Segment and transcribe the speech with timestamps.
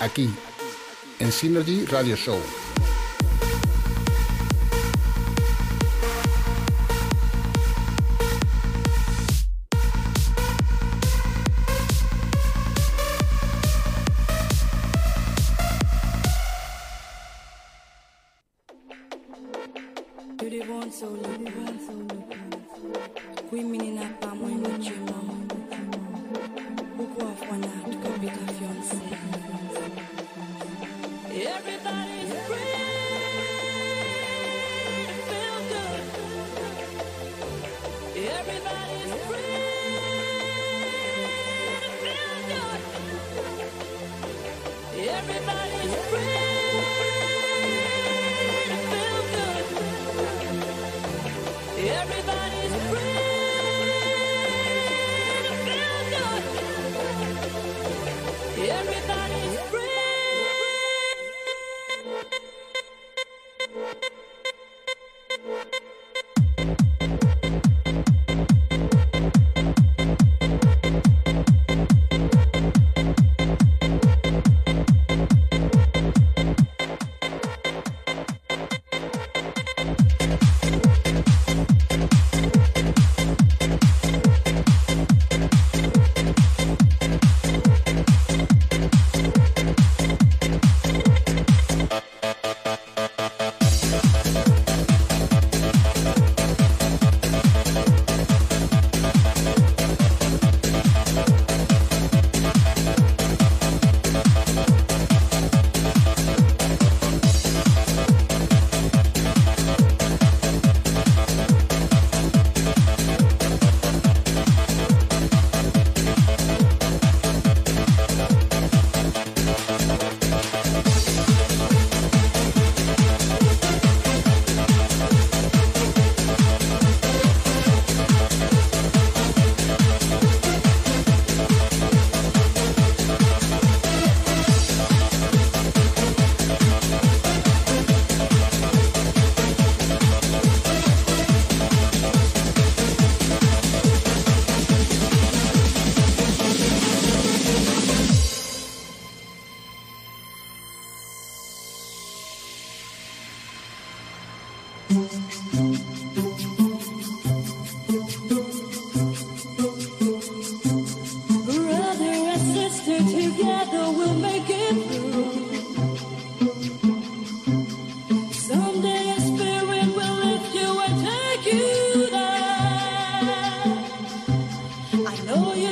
[0.00, 0.30] Aquí,
[1.20, 2.65] en Synergy Radio Show.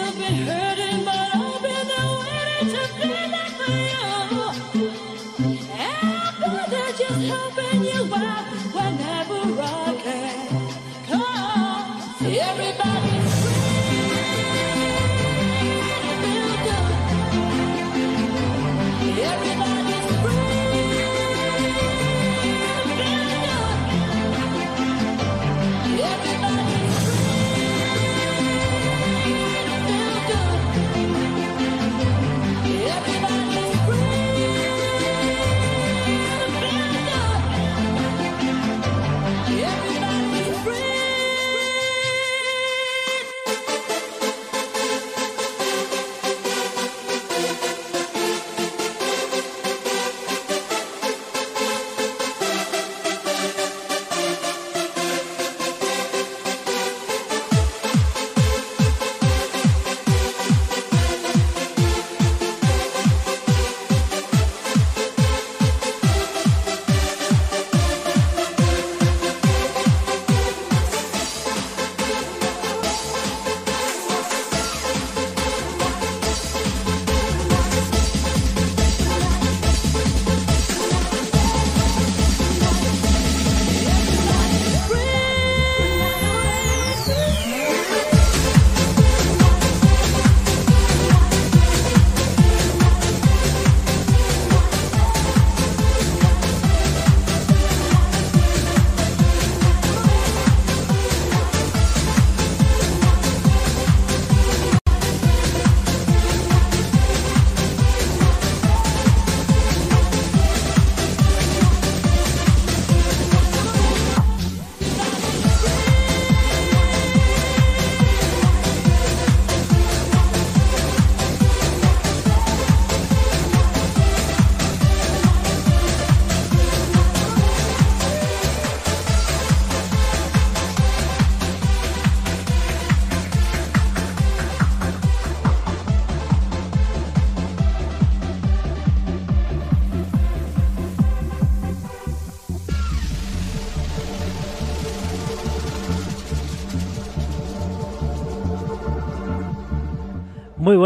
[0.05, 1.89] You've been hurting, but I've been
[2.21, 4.44] waiting to be there for you.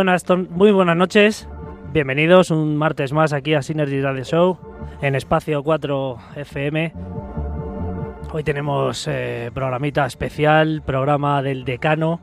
[0.09, 1.47] Buenas, muy buenas noches.
[1.93, 4.59] Bienvenidos un martes más aquí a Synergy Radio Show
[5.03, 6.95] en Espacio 4 FM.
[8.33, 12.21] Hoy tenemos eh, programita especial, programa del decano.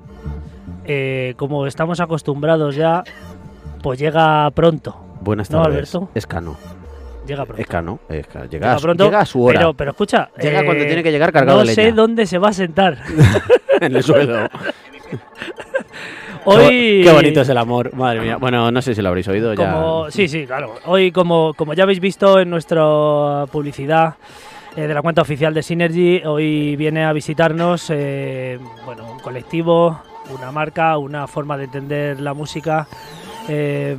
[0.86, 3.04] Eh, como estamos acostumbrados ya,
[3.84, 5.00] pues llega pronto.
[5.22, 5.94] Buenas No, tardes.
[5.94, 6.10] Alberto.
[6.16, 6.58] Es Cano.
[7.28, 7.62] Llega pronto.
[7.62, 8.00] Es Cano.
[8.10, 8.46] es Cano.
[8.46, 9.60] Llega, Llega a su- pronto, llega a su hora.
[9.60, 12.40] Pero, pero escucha, Llega eh, cuando tiene que llegar cargado no de sé dónde se
[12.40, 12.98] va a sentar.
[13.80, 14.48] en el suelo.
[16.46, 17.94] Hoy, Qué bonito es el amor.
[17.96, 18.38] Madre mía.
[18.38, 19.74] Bueno, no sé si lo habréis oído ya.
[19.74, 20.76] Como, sí, sí, claro.
[20.86, 24.16] Hoy, como, como ya habéis visto en nuestra publicidad
[24.76, 30.02] eh, de la cuenta oficial de Synergy, hoy viene a visitarnos eh, bueno, un colectivo,
[30.38, 32.88] una marca, una forma de entender la música
[33.48, 33.98] eh,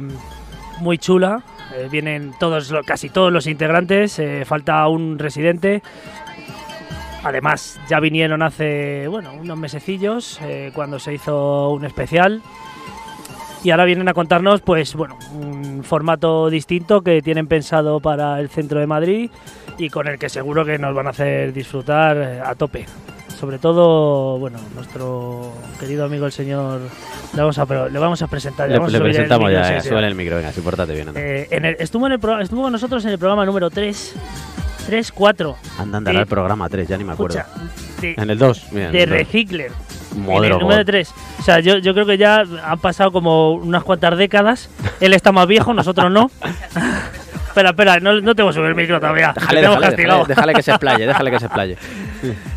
[0.80, 1.42] muy chula.
[1.74, 5.82] Eh, vienen todos, casi todos los integrantes, eh, falta un residente.
[7.26, 12.40] Además, ya vinieron hace bueno, unos mesecillos eh, cuando se hizo un especial
[13.64, 18.48] y ahora vienen a contarnos pues bueno un formato distinto que tienen pensado para el
[18.48, 19.30] centro de Madrid
[19.76, 22.86] y con el que seguro que nos van a hacer disfrutar eh, a tope
[23.40, 26.80] sobre todo bueno nuestro querido amigo el señor
[27.34, 29.48] le vamos a pero le vamos a presentar Le, vamos a le subir el presentamos
[29.48, 29.68] micro, ya.
[29.80, 30.04] sí, eh, sí.
[30.04, 30.36] El micro.
[30.36, 31.08] Venga, sí, pórtate bien.
[31.16, 34.14] Eh, en el- estuvo en el estuvo con nosotros en el programa número 3
[34.86, 37.38] 3 4 anda, andará el programa 3, ya ni me acuerdo.
[37.38, 37.60] escucha
[38.00, 38.66] de, En el 2.
[38.72, 39.10] Mira, de el.
[39.10, 39.72] Recicler
[40.14, 40.86] en el número God.
[40.86, 41.14] 3.
[41.40, 44.70] O sea, yo, yo creo que ya han pasado como unas cuantas décadas.
[45.00, 46.30] Él está más viejo, nosotros no.
[47.48, 49.32] espera, espera, no, no tengo que subir el micro todavía.
[49.34, 50.18] Déjale, déjale, castigado.
[50.20, 51.76] déjale, déjale que se explaye, déjale que se explaye.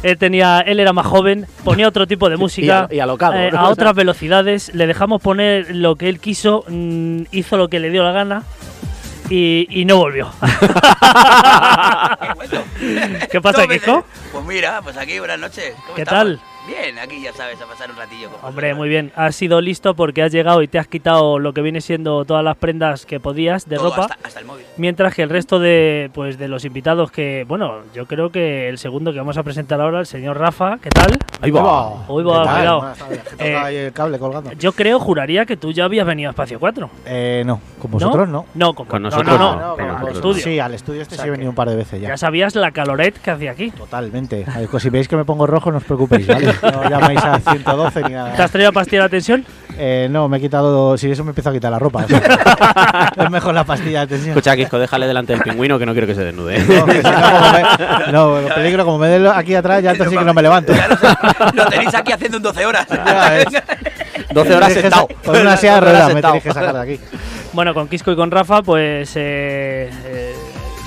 [0.04, 2.88] Él, tenía, él era más joven, ponía otro tipo de música.
[2.90, 3.34] Y, y alocado.
[3.36, 7.80] eh, a otras velocidades, le dejamos poner lo que él quiso, mm, hizo lo que
[7.80, 8.44] le dio la gana
[9.30, 10.32] y, y no volvió.
[13.32, 13.68] ¿Qué pasa.
[13.68, 14.06] Kiko?
[14.32, 15.74] Pues mira, pues aquí, buenas noches.
[15.84, 16.40] ¿Cómo ¿Qué estamos?
[16.40, 16.42] tal?
[16.70, 18.30] Bien, aquí ya sabes, a pasar un ratillo.
[18.30, 19.12] con Hombre, muy bien.
[19.16, 22.44] Has sido listo porque has llegado y te has quitado lo que viene siendo todas
[22.44, 24.02] las prendas que podías de Todo, ropa.
[24.04, 24.66] Hasta, hasta el móvil.
[24.78, 28.78] Mientras que el resto de, pues, de los invitados que, bueno, yo creo que el
[28.78, 31.18] segundo que vamos a presentar ahora, el señor Rafa, ¿qué tal?
[31.42, 32.08] Ahí va.
[32.08, 32.94] Hoy va, cuidado.
[33.40, 34.52] Eh, ahí el cable colgando.
[34.54, 36.90] Yo creo, juraría que tú ya habías venido a Espacio 4.
[37.06, 38.46] Eh, no, con vosotros no.
[38.54, 40.44] No, con, Con no, nosotros no, no, no, pero al el estudio.
[40.44, 42.10] Sí, al estudio este O sea sí he venido un par de veces ya.
[42.10, 43.72] Ya sabías la caloret que hacía aquí.
[43.72, 44.46] Totalmente.
[44.70, 46.54] Pues si veis que me pongo rojo, no os preocupéis, ¿vale?
[46.62, 49.46] No llaméis a 112 ni ¿Te has traído pastilla de tensión?
[49.78, 50.98] Eh, no, me he quitado.
[50.98, 52.04] Si eso me empiezo a quitar la ropa.
[52.04, 54.32] o sea, es mejor la pastilla de tensión.
[54.38, 56.58] Escucha, Kiko, déjale delante del pingüino que no quiero que se desnude.
[56.58, 56.66] ¿eh?
[56.68, 57.52] No, que si no, como
[58.06, 60.42] me- no, lo peligro, como me den aquí atrás, ya entonces sí que no me
[60.42, 60.74] levanto.
[60.74, 61.08] Ya lo, sé,
[61.54, 62.88] lo tenéis aquí haciendo en 12 horas.
[62.90, 63.46] Ya ves.
[64.34, 65.08] 12 horas Me diriges sentado.
[65.10, 67.00] a- Con una silla de 12 horas ruedas me tienes que sacar de aquí.
[67.54, 70.36] Bueno, con Quisco y con Rafa, pues eh, eh,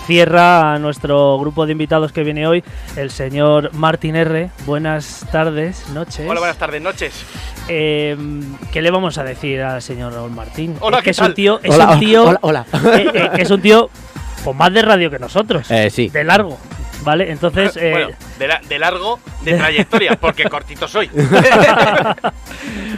[0.06, 2.64] cierra a nuestro grupo de invitados que viene hoy
[2.96, 4.50] el señor Martín R.
[4.66, 6.26] Buenas tardes, noches.
[6.28, 7.24] Hola, buenas tardes, noches.
[7.68, 8.16] Eh,
[8.72, 10.76] ¿Qué le vamos a decir al señor Raúl Martín?
[10.80, 12.66] Hola, es que ¿qué es un tío, es Hola, un tío, hola, hola.
[12.96, 13.90] eh, eh, es un tío
[14.44, 16.08] con más de radio que nosotros, Eh, sí.
[16.08, 16.58] de largo,
[17.04, 17.30] ¿vale?
[17.30, 21.10] Entonces, eh, bueno, de, la- de largo, de trayectoria, porque cortito soy.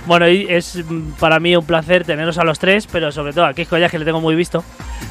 [0.06, 3.46] Bueno, y es mm, para mí un placer teneros a los tres, pero sobre todo
[3.46, 4.62] a Quisco ya que le tengo muy visto.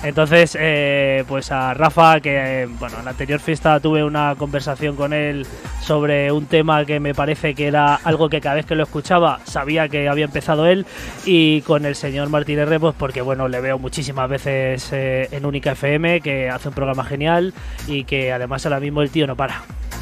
[0.04, 4.96] Entonces, eh, pues a Rafa, que eh, bueno, en la anterior fiesta tuve una conversación
[4.96, 5.48] con él
[5.82, 9.40] sobre un tema que me parece que era algo que cada vez que lo escuchaba
[9.46, 10.86] sabía que había empezado él.
[11.26, 15.46] Y con el señor Martín R, pues porque bueno, le veo muchísimas veces eh, en
[15.46, 17.54] Única FM, que hace un programa genial
[17.88, 19.62] y que además ahora mismo el tío no para.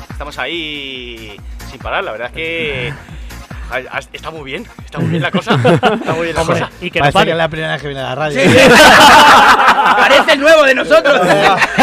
[0.10, 2.94] Estamos ahí sin parar, la verdad es que.
[4.12, 5.54] Está muy bien, está muy bien la cosa.
[5.56, 6.70] Está muy bien la Hombre, cosa.
[6.82, 7.26] y que no Parece pare.
[7.28, 8.42] que es la primera vez que viene a la radio.
[9.98, 11.22] Parece el nuevo de nosotros.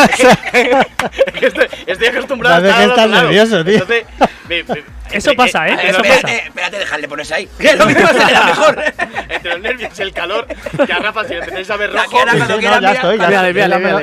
[0.05, 3.23] Es que estoy, estoy acostumbrado a estar estás lado.
[3.23, 3.73] nervioso, tío.
[3.75, 4.05] Entonces,
[4.49, 5.73] me- me- Eso entre- pasa, ¿eh?
[5.73, 6.09] entre Eso pasa.
[6.09, 7.49] nervios- espérate, espérate, dejarle ponerse ahí.
[7.59, 8.85] Que lo mismo será mejor.
[9.29, 10.47] Entre los nervios y el calor,
[10.87, 12.63] que a Rafa, si le empezáis a ver rojo, ahora Sí, sí, no, ya estoy,
[12.63, 14.01] ya cuando estoy, quieras- ya me lo-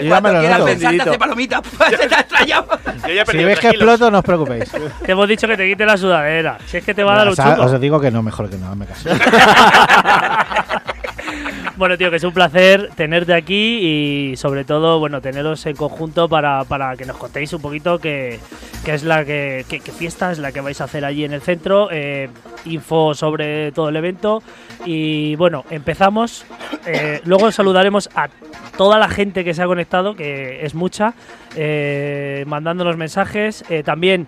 [0.60, 0.66] noto.
[0.66, 1.62] pensar, te hace palomita.
[1.90, 2.20] Se te ha
[3.08, 4.72] he Si veis que exploto, no os preocupéis.
[5.06, 6.58] Te hemos dicho que te quite la sudadera.
[6.68, 7.64] Si es que te va a dar un chungo.
[7.64, 9.10] os digo que no, mejor que no, me caso.
[11.78, 13.80] Bueno, tío, que es un placer tenerte aquí
[14.32, 18.40] y sobre todo, bueno, teneros en conjunto para, para que nos contéis un poquito qué,
[18.86, 21.34] qué es la que, qué, qué fiesta es la que vais a hacer allí en
[21.34, 22.30] el centro, eh,
[22.64, 24.42] info sobre todo el evento
[24.86, 26.46] y bueno, empezamos.
[26.86, 28.30] Eh, luego saludaremos a
[28.78, 31.14] toda la gente que se ha conectado, que es mucha,
[31.58, 33.66] eh, mandándonos mensajes.
[33.84, 34.28] También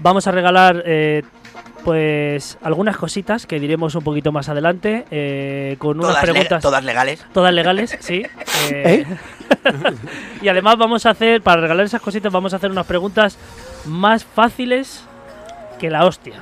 [0.00, 0.82] vamos a regalar
[1.88, 6.62] pues algunas cositas que diremos un poquito más adelante eh, con unas Todas, le- preguntas
[6.62, 7.24] todas legales.
[7.32, 8.26] todas legales, sí.
[8.70, 9.06] Eh,
[10.42, 13.38] y además vamos a hacer, para regalar esas cositas, vamos a hacer unas preguntas
[13.86, 15.02] más fáciles
[15.78, 16.34] que la hostia.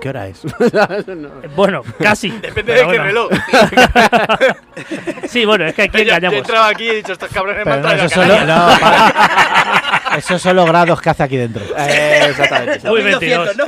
[0.00, 0.40] ¿Qué hora es?
[1.54, 2.30] Bueno, casi.
[2.30, 3.04] Depende de qué bueno.
[3.04, 3.30] reloj.
[5.28, 6.38] Sí, bueno, es que aquí Yo, yo engañamos.
[6.38, 8.82] entraba aquí y he dicho, estos cabrones me han no, traído eso solo, Canarias".
[10.10, 11.62] no, esos son los grados que hace aquí dentro.
[11.78, 12.88] Eh, exactamente.
[12.90, 13.56] Uy, 1200, 22.
[13.56, 13.64] ¿no?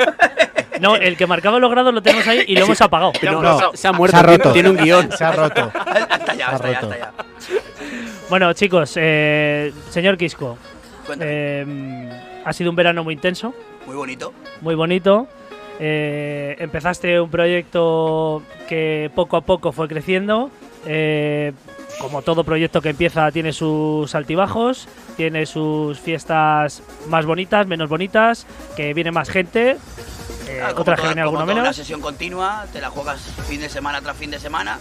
[0.81, 3.13] No, el que marcaba los grados lo tenemos ahí y lo hemos apagado.
[3.23, 4.53] No, no, se ha muerto, Se ha tiene- roto.
[4.53, 5.13] Tiene un guion.
[5.13, 5.71] Se ha roto.
[6.11, 6.93] Hasta ya, hasta ya, roto.
[6.93, 7.13] hasta ya.
[8.29, 10.57] Bueno, chicos, eh, señor Quisco,
[11.21, 12.11] eh,
[12.45, 13.55] ha sido un verano muy intenso,
[13.87, 14.33] Muy bonito.
[14.63, 15.27] muy bonito.
[15.81, 20.51] Eh, empezaste un proyecto que poco a poco fue creciendo.
[20.87, 21.53] eh,
[22.01, 28.47] como todo proyecto que empieza, tiene sus altibajos, tiene sus fiestas más bonitas, menos bonitas,
[28.77, 29.77] que viene más gente,
[30.49, 34.17] eh, Ah, otras que alguno Una sesión continua, te la juegas fin de semana tras
[34.17, 34.79] fin de semana.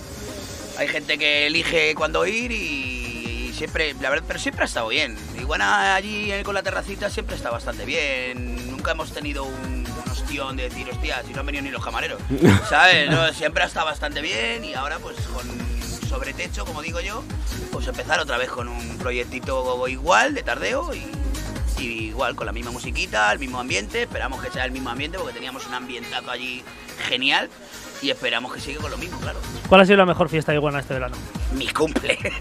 [0.77, 4.88] Hay gente que elige cuándo ir y, y siempre, la verdad, pero siempre ha estado
[4.88, 5.17] bien.
[5.39, 8.72] Iguana allí con la terracita siempre está bastante bien.
[8.72, 11.84] Nunca hemos tenido un, un ostión de decir, hostia, si no han venido ni los
[11.84, 12.20] camareros.
[12.70, 13.10] ¿Sabes?
[13.10, 15.48] No, siempre ha estado bastante bien y ahora pues con
[16.08, 17.24] sobretecho, como digo yo,
[17.72, 21.03] pues empezar otra vez con un proyectito igual de tardeo y,
[21.84, 24.04] y igual con la misma musiquita, el mismo ambiente.
[24.04, 26.63] Esperamos que sea el mismo ambiente porque teníamos un ambientazo allí
[27.08, 27.50] genial
[28.02, 29.40] y esperamos que siga con lo mismo, claro.
[29.68, 31.16] ¿Cuál ha sido la mejor fiesta de Iguana este verano?
[31.54, 32.18] Mi cumple.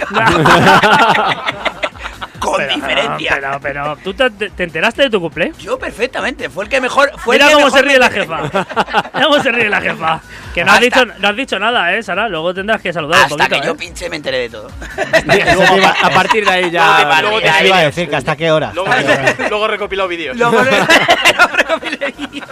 [2.43, 3.35] con Pero, diferencia.
[3.41, 5.53] Pero, pero, ¿tú te, te enteraste de tu cumple?
[5.59, 7.13] Yo perfectamente, fue el que mejor.
[7.19, 8.41] Fue Mira el que cómo mejor se ríe la jefa.
[9.15, 10.21] Mira cómo se ríe la jefa.
[10.53, 12.29] Que no has, Hasta- dicho, no has dicho nada, ¿eh, Sara?
[12.29, 13.77] Luego tendrás que saludar un Hasta poquito, que yo ¿eh?
[13.77, 14.69] pinche me enteré de todo.
[15.25, 17.23] Luego, a partir de ahí Luego te ya.
[17.23, 18.73] luego te iba a decir que hasta qué hora.
[18.75, 18.91] Luego,
[19.49, 20.37] luego he recopilado vídeos.
[20.37, 22.45] Lo recopilé yo.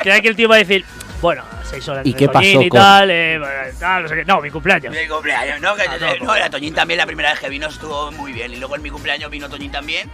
[0.00, 0.84] Creía que el tío iba a decir,
[1.20, 3.40] bueno, seis horas ¿Y de qué pasó y con- tal, eh,
[3.78, 4.24] tal, no sé qué.
[4.24, 4.94] No, mi cumpleaños.
[4.94, 5.74] Mi cumpleaños, ¿no?
[5.74, 8.52] Que, Ah, no, no, era Toñín también, la primera vez que vino estuvo muy bien.
[8.52, 10.10] Y luego en mi cumpleaños vino Toñín también.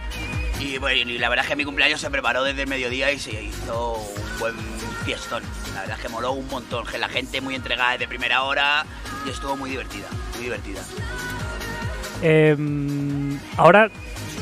[0.59, 3.19] Y, bueno, y la verdad es que mi cumpleaños se preparó desde el mediodía y
[3.19, 4.55] se hizo un buen
[5.03, 5.43] fiestón.
[5.73, 6.85] La verdad es que moló un montón.
[6.85, 8.85] que La gente muy entregada desde primera hora
[9.25, 10.81] y estuvo muy divertida, muy divertida.
[12.21, 12.55] Eh,
[13.57, 13.89] ahora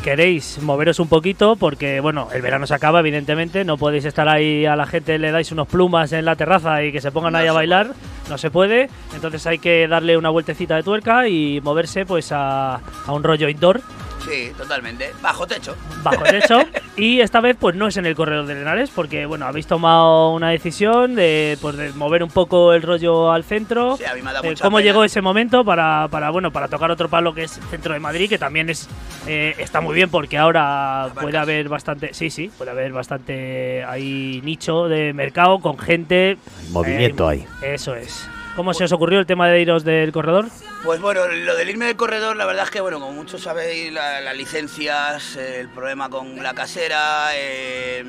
[0.03, 3.63] queréis moveros un poquito porque, bueno, el verano se acaba, evidentemente.
[3.63, 6.91] No podéis estar ahí a la gente, le dais unos plumas en la terraza y
[6.91, 7.91] que se pongan No ahí a bailar.
[8.29, 8.89] No se puede.
[9.13, 13.49] Entonces hay que darle una vueltecita de tuerca y moverse pues a, a un rollo
[13.49, 13.81] indoor,
[14.25, 15.11] Sí, totalmente.
[15.21, 15.75] Bajo techo.
[16.03, 16.59] bajo techo.
[16.95, 20.29] y esta vez pues no es en el corredor de Lenares porque, bueno, habéis tomado
[20.31, 23.97] una decisión de, pues, de mover un poco el rollo al centro.
[23.97, 24.85] Sí, a mí me ha dado Eh, mucha ¿Cómo pena.
[24.89, 28.29] llegó ese momento para, para, bueno, para tocar otro palo que es centro de Madrid,
[28.29, 28.87] que también es
[29.27, 31.23] eh, está muy bien porque ahora Abarcas.
[31.23, 36.37] puede haber bastante, sí, sí, puede haber bastante ahí nicho de mercado con gente.
[36.69, 37.73] Movimiento eh, ahí.
[37.73, 38.27] Eso es.
[38.55, 40.49] ¿Cómo se os ocurrió el tema de iros del corredor?
[40.83, 43.91] Pues bueno, lo del irme del corredor, la verdad es que, bueno, como muchos sabéis,
[43.93, 48.03] la- las licencias, el problema con la casera, eh,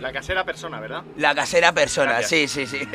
[0.00, 1.02] La casera persona, ¿verdad?
[1.16, 2.50] la casera persona, Gracias.
[2.50, 2.88] sí, sí, sí.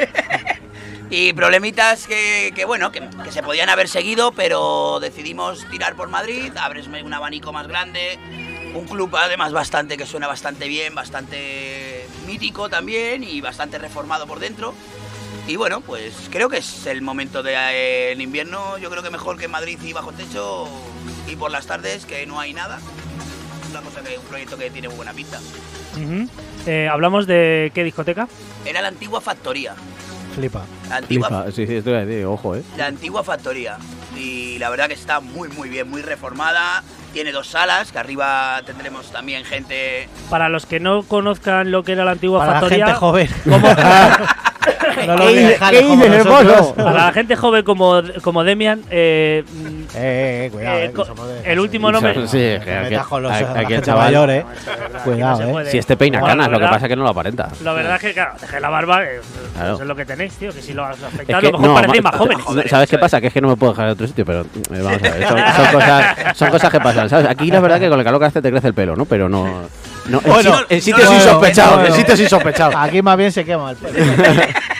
[1.09, 6.09] y problemitas que, que, bueno, que, que se podían haber seguido, pero decidimos tirar por
[6.09, 8.19] Madrid, abres un abanico más grande,
[8.73, 14.39] un club además bastante que suena bastante bien, bastante mítico también y bastante reformado por
[14.39, 14.73] dentro.
[15.47, 19.45] Y bueno, pues creo que es el momento del invierno, yo creo que mejor que
[19.45, 20.67] en Madrid y bajo techo
[21.27, 22.79] y por las tardes que no hay nada.
[23.71, 25.39] Una cosa que un proyecto que tiene muy buena pinta.
[25.95, 26.27] Ujú.
[26.65, 28.27] Eh, Hablamos de qué discoteca.
[28.65, 29.73] Era la antigua factoría.
[30.35, 30.63] Flipa.
[30.89, 31.51] La antigua, Flipa.
[31.51, 32.63] Sí, sí, esto iba a decir, ojo, eh.
[32.77, 33.77] la antigua factoría.
[34.15, 36.83] Y la verdad que está muy muy bien, muy reformada.
[37.13, 40.07] Tiene dos salas, que arriba tendremos también gente.
[40.29, 43.29] Para los que no conozcan lo que era la antigua Para la factoría, gente joven.
[43.43, 43.67] ¿cómo-
[45.07, 46.25] no lo ¿Qué dices- qué dices,
[46.75, 51.51] para la gente joven como, como Demian, eh, mm, Eh, eh, cuidado, Eh, eh, de-
[51.53, 54.45] el último nombre- Sí, que aquí- aquí- el chaval- mayor, eh.
[55.03, 55.65] Cuidado, eh.
[55.71, 57.49] Si este peina canas, lo que pasa es que no lo aparenta.
[57.63, 59.21] La verdad es que, claro, dejé la barba, eh,
[59.55, 59.73] Claro.
[59.75, 61.73] eso es lo que tenéis, tío, que si lo has que, a lo mejor no,
[61.73, 62.45] parecéis más jóvenes.
[62.69, 63.21] ¿Sabes qué pasa?
[63.21, 65.27] Que es que no me puedo dejar en otro sitio, pero eh, vamos a ver.
[65.27, 67.27] Son, son cosas, son cosas que pasan, ¿sabes?
[67.29, 69.05] Aquí la verdad que con el calor que hace te crece el pelo, ¿no?
[69.05, 69.45] Pero no.
[70.07, 72.75] no en, Bueno, en sitios insospechados, en sitios insospechados.
[72.77, 73.95] Aquí más bien se quema el pelo.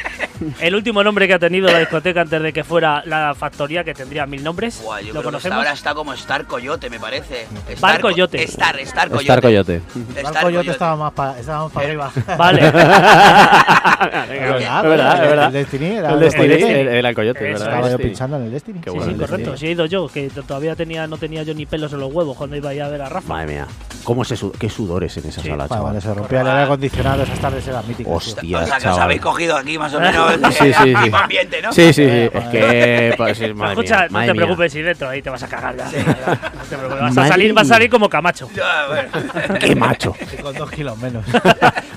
[0.59, 3.93] El último nombre que ha tenido la discoteca antes de que fuera la factoría, que
[3.93, 7.47] tendría mil nombres, Buah, yo ¿lo creo que ahora está como Star Coyote, me parece.
[7.69, 8.43] Star Co- Coyote.
[8.43, 9.23] Star, Star Coyote.
[9.25, 9.81] Star Coyote.
[10.17, 10.71] Star Coyote.
[10.71, 12.11] estaba más para estaba más para arriba.
[12.37, 12.73] Vale.
[13.97, 15.47] Es verdad, es verdad.
[15.47, 16.79] El Destiny era El de Destiny, Coyote.
[16.81, 17.67] el, ¿verdad?
[17.67, 18.79] Estaba yo pinchando en el Destiny.
[18.79, 19.57] Qué Sí, bueno, sí, el correcto.
[19.57, 22.37] Sí, he ido yo, que todavía tenía, no tenía yo ni pelos en los huevos
[22.37, 23.27] cuando iba a ir a ver a Rafa.
[23.33, 23.67] Madre mía.
[24.03, 25.49] ¿Cómo se sud- ¿Qué sudores en esa Sí.
[25.49, 26.01] sala, chaval?
[26.01, 28.13] se rompía el aire acondicionado, esas tardes eran míticas.
[28.13, 31.11] Hostia, O sea, que os habéis cogido aquí más o menos Sí, sí, sí.
[31.13, 31.71] ambiente, ¿no?
[31.73, 32.29] Sí, sí, sí.
[32.33, 33.13] Es que.
[33.17, 34.41] Pues, sí, madre Escucha, mía, no madre te mía.
[34.43, 35.85] preocupes si dentro ahí te vas a cagar ya.
[35.85, 38.49] No te preocupes, vas a salir, vas a salir como Camacho.
[38.55, 39.59] Ya, bueno.
[39.59, 40.15] Qué macho.
[40.41, 41.25] Con dos kilos menos.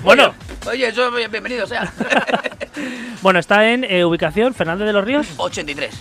[0.03, 0.33] Bueno,
[0.67, 1.91] Oye, eso bienvenido sea.
[3.21, 5.93] Bueno, está en eh, ubicación Fernández de los Ríos 83.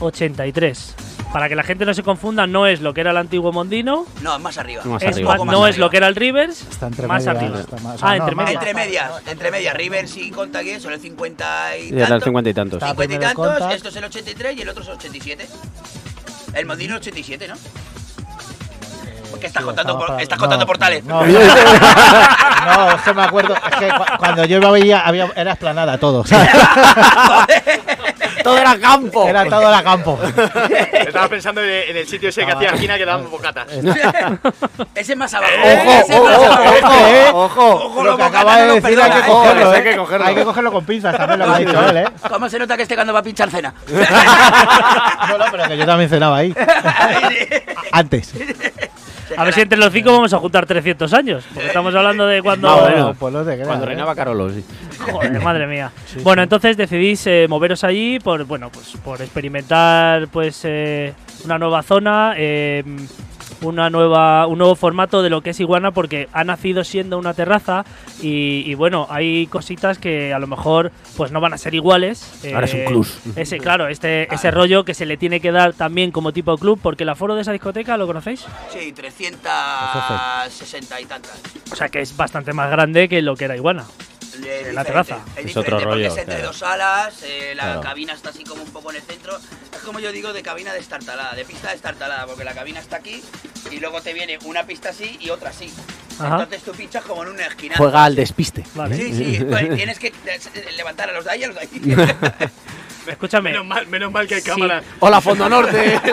[0.00, 0.94] 83.
[1.32, 4.06] Para que la gente no se confunda, no es lo que era el antiguo Mondino,
[4.22, 4.82] No, es más arriba.
[4.84, 5.30] Más es arriba.
[5.30, 5.86] más- más no es arriba.
[5.86, 7.60] lo que era el Rivers, Está entre más medias, arriba.
[7.60, 8.54] está más- ah, no, entre medias.
[8.54, 9.74] Entre medias, entre medias.
[9.74, 12.24] River sí conta que son el 50 y Y era el tanto.
[12.26, 12.76] 50 y tantos.
[12.76, 15.46] Está 50 y tantos, esto es el 83 y el otro es el 87.
[16.54, 17.54] El Mondino 87, ¿no?
[19.30, 21.04] Porque estás Sí, contando, por- para- estás no, contando portales.
[21.04, 23.54] No, no, no, es que me acuerdo.
[23.54, 26.24] Es que cu- cuando yo iba veía, había, era esplanada todo.
[26.24, 26.48] ¿sabes?
[28.42, 29.26] Todo era campo.
[29.28, 30.18] Era todo a campo.
[30.92, 33.66] Estaba pensando en en el sitio ese que hacía esquina que daban bocatas.
[34.94, 35.52] Ese es más abajo.
[35.62, 36.62] Ojo, ese es ojo, más abajo.
[36.62, 37.30] ojo, eh.
[37.32, 37.74] Ojo.
[37.86, 39.22] Ojo, Lo que acaba de decir hay que ¿eh?
[39.26, 39.76] cogerlo, Ojo, ¿eh?
[39.76, 40.26] hay que cogerlo.
[40.26, 42.04] Hay que cogerlo con pinzas, también lo que ha dicho él, ¿eh?
[42.28, 43.74] ¿Cómo se nota que este cuando va a pinchar cena?
[45.28, 46.54] No, no, pero que yo también cenaba ahí.
[47.92, 48.32] Antes.
[49.36, 51.44] A ver si entre los cinco vamos a juntar 300 años.
[51.52, 52.68] Porque estamos hablando de cuando.
[52.68, 53.16] Más o menos.
[53.18, 53.88] pues no te creas, Cuando ¿eh?
[53.88, 54.64] reinaba Carolo, sí.
[54.98, 55.90] Joder, madre mía.
[56.22, 61.12] bueno, entonces decidís eh, moveros allí por, bueno, pues por experimentar pues eh,
[61.44, 62.82] una nueva zona, eh,
[63.62, 67.34] una nueva, un nuevo formato de lo que es Iguana, porque ha nacido siendo una
[67.34, 67.84] terraza
[68.22, 72.40] y, y, bueno, hay cositas que a lo mejor pues no van a ser iguales.
[72.54, 73.06] Ahora es un Eh, club.
[73.36, 76.78] Ese, claro, este, ese rollo que se le tiene que dar también como tipo club,
[76.82, 78.44] porque el aforo de esa discoteca, ¿lo conocéis?
[78.70, 81.40] Sí, 360 y tantas.
[81.72, 83.84] O sea que es bastante más grande que lo que era Iguana.
[84.46, 85.24] Es la diferente, terraza.
[85.36, 86.46] Es, Es otro diferente porque rollo, es entre claro.
[86.48, 87.80] dos salas, eh, la Claro.
[87.80, 89.38] cabina está así como un poco en el centro.
[89.72, 93.22] Es como yo digo de cabina destartalada, de pista destartalada, porque la cabina está aquí
[93.70, 95.72] y luego te viene una pista así y otra así.
[96.18, 96.42] Ajá.
[96.42, 97.76] Entonces tú pinchas como en una esquina.
[97.76, 98.64] Juega al despiste.
[98.74, 98.96] Vale.
[98.96, 101.60] Sí, sí, pues tienes que eh, levantar a los de ahí y a los de
[101.62, 101.68] ahí.
[103.08, 103.50] Escúchame.
[103.50, 104.50] Menos mal, menos mal que hay Sí.
[104.50, 104.84] cámaras.
[105.00, 106.00] Hola, Fondo Norte.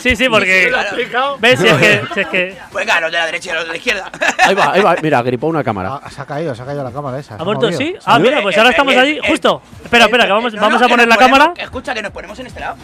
[0.00, 0.70] Sí, sí, porque.
[1.12, 1.36] ¿Lo?
[1.38, 1.60] ¿Ves?
[1.60, 3.70] Si es que, si es que Pues claro, los de la derecha y los de
[3.70, 4.10] la izquierda.
[4.46, 4.96] ahí va, ahí va.
[5.02, 6.00] Mira, gripó una cámara.
[6.02, 7.34] Ah, se ha caído, se ha caído la cámara esa.
[7.34, 7.70] ¿Ha muerto?
[7.70, 7.94] ¿Sí?
[8.06, 9.60] Ah, mira, pues ahora estamos allí, justo.
[9.84, 11.52] Espera, espera, que vamos, No, vamos no, a poner la ponemos- cámara.
[11.62, 12.76] Escucha, que nos ponemos en este lado.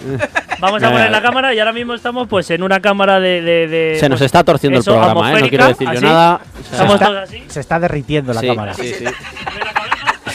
[0.58, 3.40] Vamos a poner la cámara y ahora mismo estamos pues en una cámara de.
[3.40, 5.40] de- de, Se nos pues, está torciendo el programa, ¿eh?
[5.40, 6.40] No quiero decir yo nada.
[6.70, 7.44] Estamos está- todos así.
[7.48, 8.74] Se está derritiendo la Sí, cámara.
[8.74, 9.04] sí, sí.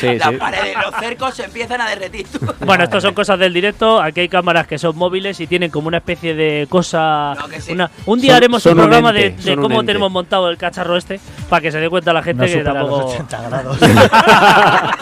[0.02, 0.36] Sí, Las sí.
[0.38, 2.26] paredes, los cercos se empiezan a derretir.
[2.66, 4.02] Bueno, estas son cosas del directo.
[4.02, 7.36] Aquí hay cámaras que son móviles y tienen como una especie de cosa.
[7.40, 7.72] No, que sí.
[7.74, 10.98] una- un día Son- haremos son un programa de, ente, cómo tenemos montado el cacharro
[10.98, 13.08] este para que se dé cuenta la gente No que supera los tampoco.
[13.14, 13.78] 80 grados.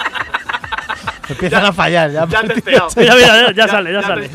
[1.30, 2.26] Empiezan a fallar ya.
[2.28, 2.88] Ya testeado.
[2.96, 4.30] Mira, mira, ya sale, ya sale.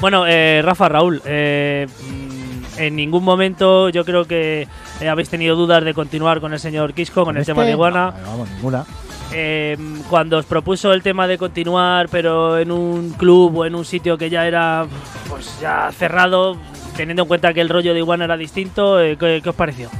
[0.00, 4.68] Bueno, eh, Rafa, Raúl, eh, mm, en ningún momento yo creo que
[5.00, 7.70] eh, habéis tenido dudas de continuar con el señor Quisco, con el Este, tema de
[7.70, 8.12] Iguana.
[8.22, 8.84] no, vamos, ninguna.
[9.32, 9.76] Eh,
[10.08, 14.16] cuando os propuso el tema de continuar, pero en un club o en un sitio
[14.16, 14.86] que ya era
[15.28, 16.56] pues ya cerrado,
[16.96, 19.90] teniendo en cuenta que el rollo de Iguana era distinto, eh, ¿qué, qué os pareció?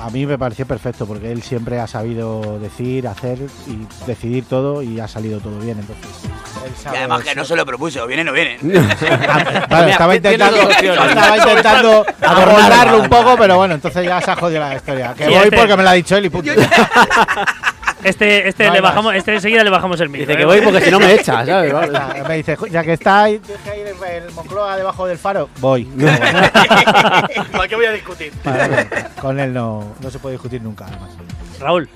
[0.00, 3.36] A mí me pareció perfecto porque él siempre ha sabido decir, hacer
[3.66, 5.76] y decidir todo y ha salido todo bien.
[5.80, 6.06] Entonces,
[6.64, 8.58] él Y sabe además que no se lo propuso, vienen o vienen.
[9.68, 14.60] Vale, estaba intentando, estaba intentando adornarlo un poco, pero bueno, entonces ya se ha jodido
[14.60, 15.14] la historia.
[15.14, 16.52] Que Sí, voy este- porque me lo ha dicho él y punto.
[18.08, 18.90] Este, este No le más.
[18.90, 20.26] bajamos, este enseguida le bajamos el micro.
[20.26, 20.36] Dice ¿eh?
[20.38, 21.72] que voy porque si no me echa, ¿sabes?
[21.92, 22.22] Vale.
[22.26, 25.84] Me dice, "Jo, ya que está ahí, deja ir el, Moncloa debajo del faro, voy.
[27.52, 28.32] ¿Para qué voy a discutir?
[28.44, 28.88] Vale.
[29.20, 31.10] Con él no, no se puede discutir nunca, además.
[31.60, 31.88] Raúl,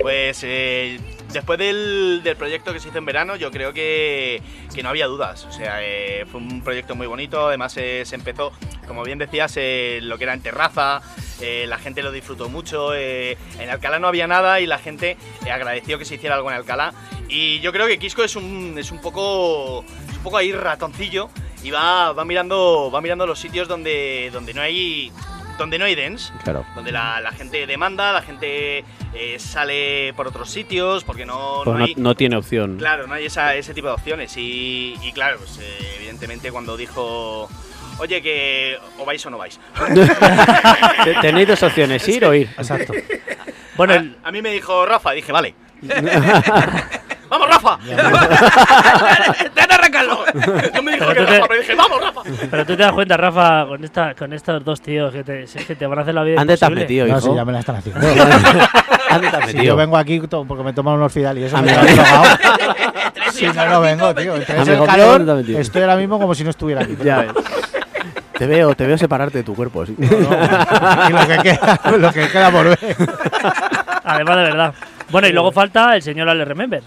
[0.00, 1.00] Pues eh,
[1.34, 4.40] después del, del proyecto que se hizo en verano, yo creo que,
[4.74, 5.44] que no había dudas.
[5.44, 7.48] O sea, eh, fue un proyecto muy bonito.
[7.48, 8.52] Además, se empezó,
[8.86, 11.02] como bien decías, eh, lo que era en terraza.
[11.40, 12.94] eh, la gente lo disfrutó mucho.
[12.94, 15.18] en Alcalá no había nada y la gente
[15.50, 16.94] agradeció que se hiciera algo en Alcalá.
[17.28, 21.28] Y yo creo que Quisco es un, es un poco un poco ahí ratoncillo
[21.62, 25.12] y va, va mirando va mirando los sitios donde, donde no hay
[25.58, 26.64] donde no hay dance Claro.
[26.74, 31.74] donde la, la gente demanda, la gente eh, sale por otros sitios, porque no, Pues
[31.74, 31.94] no no, hay...
[31.96, 32.76] no tiene opción.
[32.78, 34.36] Claro, no hay esa- ese tipo de opciones.
[34.36, 37.48] Y, y claro, pues, eh, evidentemente cuando dijo,
[37.98, 39.58] oye, que o vais o no vais.
[41.04, 42.48] Te- Tenéis dos opciones, ir o ir.
[42.58, 42.92] Exacto.
[43.76, 45.54] bueno, a, el- a mí me dijo Rafa, dije, vale.
[47.34, 47.78] ¡Vamos, Rafa!
[49.54, 50.18] ¡Trata de arrancarlo!
[50.74, 52.20] No me dijo Pero que tú te- Rafa, pero dije, ¡vamos, Rafa!
[52.50, 55.58] pero tú te das cuenta, Rafa, con, esta, con estos dos tíos que te, si
[55.58, 57.20] es que te van a hacer la vida ¿Dónde te has metido, No, hijo?
[57.30, 58.00] sí, ya me la están haciendo.
[59.10, 61.56] ¿Dónde te has Si yo vengo aquí porque me he tomado un orfidal y eso
[61.56, 62.24] A me mí- he drogado.
[63.32, 64.34] Si no, no vengo, tío.
[64.36, 66.96] mí conmigo calor, no estoy ahora mismo como si no estuviera aquí.
[67.02, 67.32] Ya ves.
[68.38, 69.94] Te veo, te veo separarte de tu cuerpo, sí.
[69.98, 70.02] Y
[71.12, 72.78] lo que queda, lo que queda por ver.
[74.04, 74.74] Además, de verdad.
[75.10, 76.82] Bueno, y luego falta el señor Ale Remember.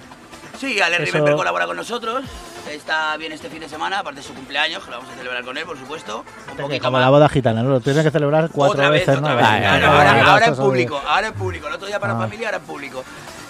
[0.59, 2.23] Sí, Ale Eso- colabora con nosotros.
[2.71, 5.43] Está bien este fin de semana, aparte de su cumpleaños, que lo vamos a celebrar
[5.45, 6.25] con él, por supuesto.
[6.51, 7.01] Un poquito Como más.
[7.05, 7.69] la boda gitana, ¿no?
[7.69, 9.27] Lo tienes que celebrar cuatro otra vez, veces, ¿no?
[9.27, 9.45] otra vez.
[9.61, 11.67] Claro, ahora, ahora en público, ahora en público.
[11.67, 12.17] El otro día para Ah.
[12.19, 13.03] familia, ahora en público.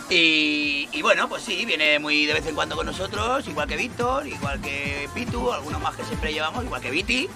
[0.09, 3.75] Y, y bueno, pues sí, viene muy de vez en cuando con nosotros, igual que
[3.75, 7.27] Víctor, igual que Pitu, algunos más que siempre llevamos, igual que Viti,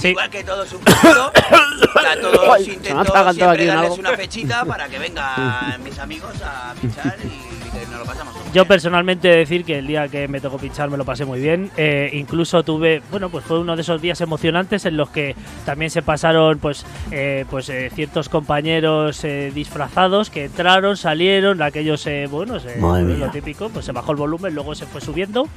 [0.00, 0.08] Sí.
[0.08, 1.32] igual que todos un poquito.
[1.32, 3.94] a todos intento siempre darles algo.
[3.94, 7.51] una fechita para que vengan mis amigos a pinchar y
[8.02, 8.68] lo pasamos todos Yo bien.
[8.68, 11.40] personalmente he de decir que el día que me tocó pinchar me lo pasé muy
[11.40, 11.70] bien.
[11.76, 15.34] Eh, incluso tuve, bueno, pues fue uno de esos días emocionantes en los que
[15.64, 22.06] también se pasaron, pues, eh, pues eh, ciertos compañeros eh, disfrazados que entraron, salieron, aquellos,
[22.06, 25.48] eh, bueno, se- lo típico, pues se bajó el volumen, luego se fue subiendo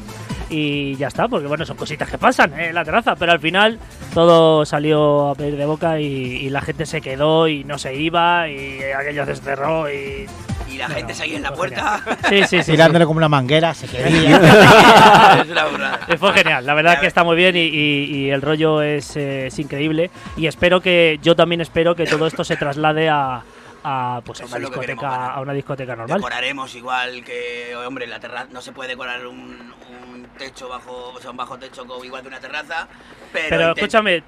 [0.49, 3.39] y ya está, porque bueno, son cositas que pasan eh, en la terraza, pero al
[3.39, 3.79] final
[4.13, 7.95] todo salió a pedir de boca y, y la gente se quedó y no se
[7.95, 10.27] iba y aquello se cerró y
[10.71, 12.01] Y la gente no, seguía en la fue puerta.
[12.29, 12.71] sí, sí, sí.
[12.71, 14.39] Tirándole como una manguera, se quería.
[16.07, 18.81] Eh, Fue genial, la verdad es que está muy bien y, y- y el rollo
[18.81, 23.09] es, eh, es increíble y espero que yo también espero que todo esto se traslade
[23.09, 23.41] a,
[23.83, 25.31] a, pues a una que queremos, discoteca Juan.
[25.31, 26.17] a una discoteca normal.
[26.17, 31.13] Decoraremos igual que, hombre, en la terraza no se puede decorar un, un techo bajo,
[31.15, 32.87] o sea, un bajo techo igual que una terraza,
[33.33, 34.23] pero, escúchame,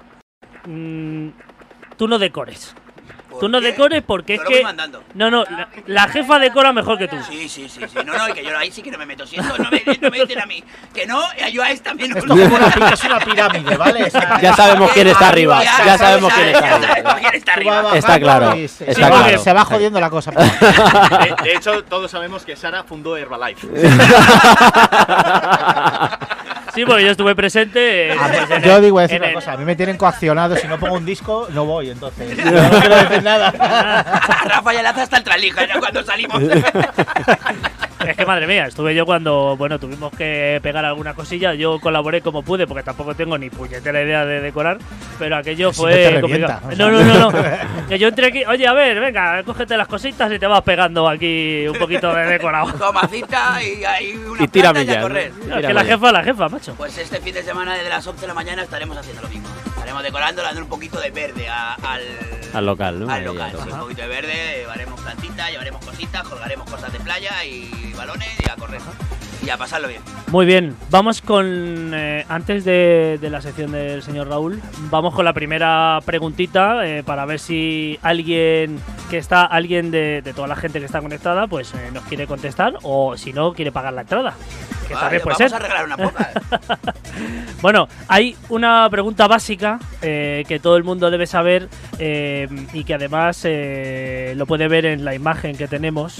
[0.66, 1.28] mm,
[1.96, 2.74] tú no decores.
[3.38, 3.66] ¿Por Tú no qué?
[3.68, 5.02] decores porque Yo es lo voy que mandando.
[5.14, 7.16] no, no, la, la jefa decora mejor que tú.
[7.28, 7.98] Sí, sí, sí, sí.
[8.04, 9.26] No, no, y que yo ahí sí que no me meto.
[9.26, 11.22] Si esto no me, no me dicen a mí que no,
[11.52, 14.10] yo a esta también no Esto es una, pi- es una pirámide, ¿vale?
[14.42, 15.62] Ya sabemos quién está arriba.
[15.64, 17.96] Ya, sabemos quién está arriba.
[17.96, 19.38] está claro, se- está va- claro.
[19.42, 20.30] Se va jodiendo la cosa.
[20.38, 23.66] De, de hecho, todos sabemos que Sara fundó Herbalife.
[26.74, 28.14] Sí, porque yo estuve presente.
[28.16, 30.68] pues, en Yo el- digo decir una el- cosa, a mí me tienen coaccionado, si
[30.68, 32.36] no pongo un disco, no voy, entonces.
[32.36, 33.50] Yo no quiero decir nada.
[34.46, 36.42] Rafa ya lanza hasta el tralija ya cuando salimos.
[38.06, 41.54] Es que madre mía, estuve yo cuando, bueno, tuvimos que pegar alguna cosilla.
[41.54, 44.78] Yo colaboré como pude, porque tampoco tengo ni puñetera idea de decorar.
[45.18, 46.20] Pero aquello Si no fue revienta,
[46.60, 46.60] complicado.
[46.68, 46.78] o sea.
[46.78, 47.38] No, no, no, no.
[47.88, 51.08] Que yo entré aquí, oye, a ver, venga, cógete las cositas y te vas pegando
[51.08, 52.72] aquí un poquito de decorado.
[52.78, 55.02] Tomacita y ahí una Y tírame planta y a ya.
[55.02, 55.32] correr.
[55.46, 55.56] ¿no?
[55.58, 55.92] Es que la ya.
[55.92, 56.74] jefa, la jefa, macho.
[56.76, 59.48] Pues este fin de semana desde las 11 de la mañana estaremos haciendo lo mismo.
[59.88, 62.02] Estaremos decorando, dando un poquito de verde a- al,
[62.52, 63.10] Al local, ¿no?
[63.10, 63.52] al local.
[63.64, 68.28] sí, un poquito de verde, llevaremos plantitas, llevaremos cositas, colgaremos cosas de playa y balones
[68.44, 68.82] y a correr.
[69.44, 70.02] Y a pasarlo bien.
[70.32, 71.92] Muy bien, vamos con.
[71.94, 77.02] eh, antes de, de la sección del señor Raúl, vamos con la primera preguntita eh,
[77.04, 78.78] para ver si alguien
[79.10, 82.26] que está, alguien de, de toda la gente que está conectada, pues eh, nos quiere
[82.26, 84.34] contestar o si no, quiere pagar la entrada.
[84.88, 85.54] Que Vale, también puede vamos ser.
[85.54, 86.30] a regalar una poca.
[87.60, 94.46] Bueno, hay una pregunta básica que todo el mundo debe saber y que además lo
[94.46, 96.18] puede ver en la imagen que tenemos.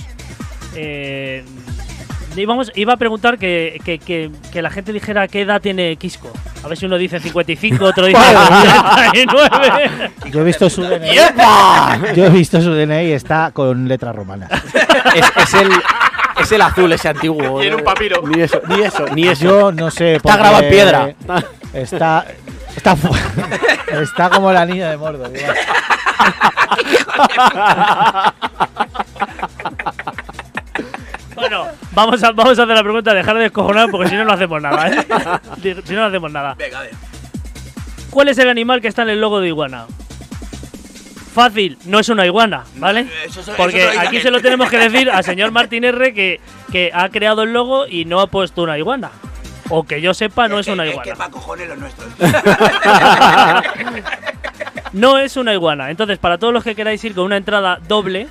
[0.75, 1.45] Eh,
[2.39, 6.31] íbamos- iba a preguntar que, que- que- que la gente dijera qué edad tiene Quisco.
[6.65, 8.19] A ver si uno dice 55, otro dice
[9.11, 10.11] 89.
[10.31, 11.15] Yo he visto su DNI.
[12.15, 14.51] Yo he visto su DNI y está con letras romanas.
[15.15, 15.69] Es, es el,
[16.41, 17.63] es el azul ese antiguo.
[17.63, 18.23] Y en un papiro.
[18.27, 19.45] Ni eso, ni eso, ni eso.
[19.45, 20.17] Yo no sé.
[20.17, 21.15] Está grabado en piedra.
[21.73, 22.25] Está.
[22.77, 22.97] Está,
[24.01, 25.33] está como la niña de Mordor.
[31.65, 34.33] Bueno, vamos a, vamos a hacer la pregunta, dejar de descojonar porque si no, no
[34.33, 34.89] hacemos nada.
[34.89, 35.07] ¿eh?
[35.85, 36.55] Si no, no hacemos nada.
[36.55, 36.93] Venga, a ver.
[38.11, 39.87] ¿Cuál es el animal que está en el logo de iguana?
[41.35, 43.07] Fácil, no es una iguana, ¿vale?
[43.27, 46.41] Eso- eso- Porque eso aquí se lo tenemos que decir al señor Martín R que,
[46.73, 49.11] que ha creado el logo y no ha puesto una iguana.
[49.71, 51.15] O que yo sepa, no es que- una Es que iguana.
[51.17, 52.09] para cojones los nuestros.
[54.93, 55.91] No es una iguana.
[55.91, 58.29] Entonces, para todos los que queráis ir con una entrada doble,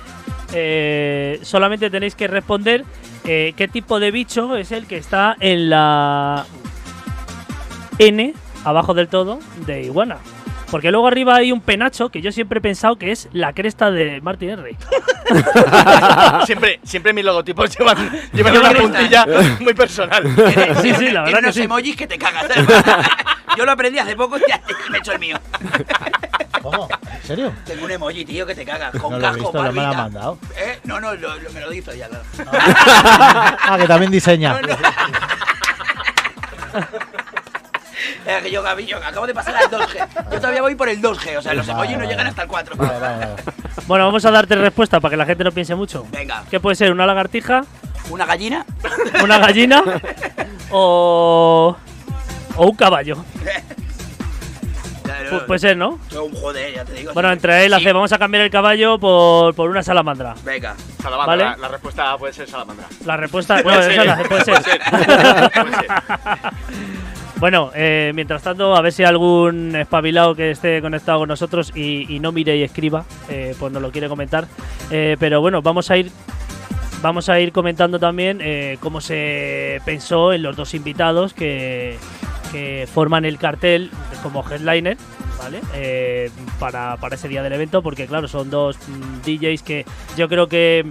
[0.52, 2.84] eh, solamente tenéis que responder
[3.24, 6.46] eh, qué tipo de bicho es el que está en la
[7.98, 8.34] N,
[8.64, 10.18] abajo del todo, de iguana.
[10.70, 13.90] Porque luego arriba hay un penacho que yo siempre he pensado que es la cresta
[13.90, 14.76] de Martin R.
[16.46, 19.26] siempre, siempre mis logotipos llevan, llevan una puntilla
[19.60, 20.24] muy personal.
[20.82, 21.62] Sí, sí, la verdad Tiene que unos sí.
[21.62, 22.46] emojis que te cagas.
[23.56, 25.38] Yo lo aprendí hace poco y me he hecho el mío.
[26.62, 26.88] ¿Cómo?
[27.14, 27.52] ¿En serio?
[27.64, 28.92] Tengo un emoji, tío, que te cagas.
[29.00, 30.02] Con No lo he casco, visto, no me lo ha barbita.
[30.02, 30.38] mandado.
[30.56, 30.78] ¿Eh?
[30.84, 32.24] No, no, lo- lo- me lo hizo ya, claro.
[32.52, 34.60] Ah, que también diseña.
[34.60, 34.76] No, no.
[38.26, 40.08] Es que yo, Gaby, yo acabo de pasar al 2G.
[40.32, 42.08] Yo todavía voy por el 2G, o sea, los Vale, emojis no vale.
[42.08, 42.76] llegan hasta el 4.
[42.76, 43.42] Vale, vale, vale.
[43.88, 46.04] Bueno, vamos a darte respuesta para que la gente no piense mucho.
[46.10, 46.92] Venga, ¿Qué puede ser?
[46.92, 47.62] ¿Una lagartija?
[48.10, 48.64] una gallina.
[49.22, 49.82] ¿Una gallina?
[50.70, 51.74] ¿O,
[52.56, 53.24] o un caballo?
[55.30, 55.98] Pu- puede ser, ¿no?
[56.10, 57.12] Yo, un joder, ya te digo.
[57.12, 57.76] Bueno, entre él Sí.
[57.80, 60.34] hace, vamos a cambiar el caballo por, por una salamandra.
[60.44, 60.74] Venga.
[61.02, 61.44] Salamandra, Vale.
[61.44, 62.86] la, la respuesta puede ser salamandra.
[63.04, 64.58] La respuesta no, esa la- puede ser.
[64.60, 64.80] puede ser,
[65.50, 65.90] puede ser.
[67.38, 72.18] Bueno, eh, mientras tanto, a ver si algún espabilado que esté conectado con nosotros y,
[72.20, 74.48] no mire y escriba, eh, pues nos lo quiere comentar.
[74.90, 76.10] Eh, pero bueno, vamos a ir
[77.00, 78.40] vamos a ir comentando también
[78.80, 81.96] cómo se pensó en los dos invitados que,
[82.50, 84.96] que forman el cartel como headliner.
[85.38, 85.60] ¿Vale?
[86.58, 90.48] Para, para ese día del evento, porque claro, son dos mm, DJs que yo creo
[90.48, 90.84] que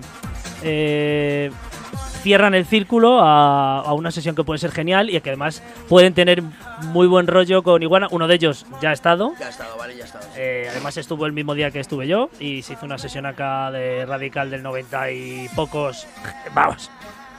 [2.18, 6.14] cierran el círculo a, a una sesión que puede ser genial y que además pueden
[6.14, 6.44] tener
[6.84, 8.08] muy buen rollo con Iguana.
[8.12, 9.34] Uno de ellos ya ha estado.
[9.40, 10.24] Ya ha estado, vale, ya ha estado.
[10.26, 10.32] sí.
[10.38, 13.72] Eh, además estuvo el mismo día que estuve yo y se hizo una sesión acá
[13.72, 16.08] de Radical del 90 y pocos.
[16.54, 16.90] Vamos,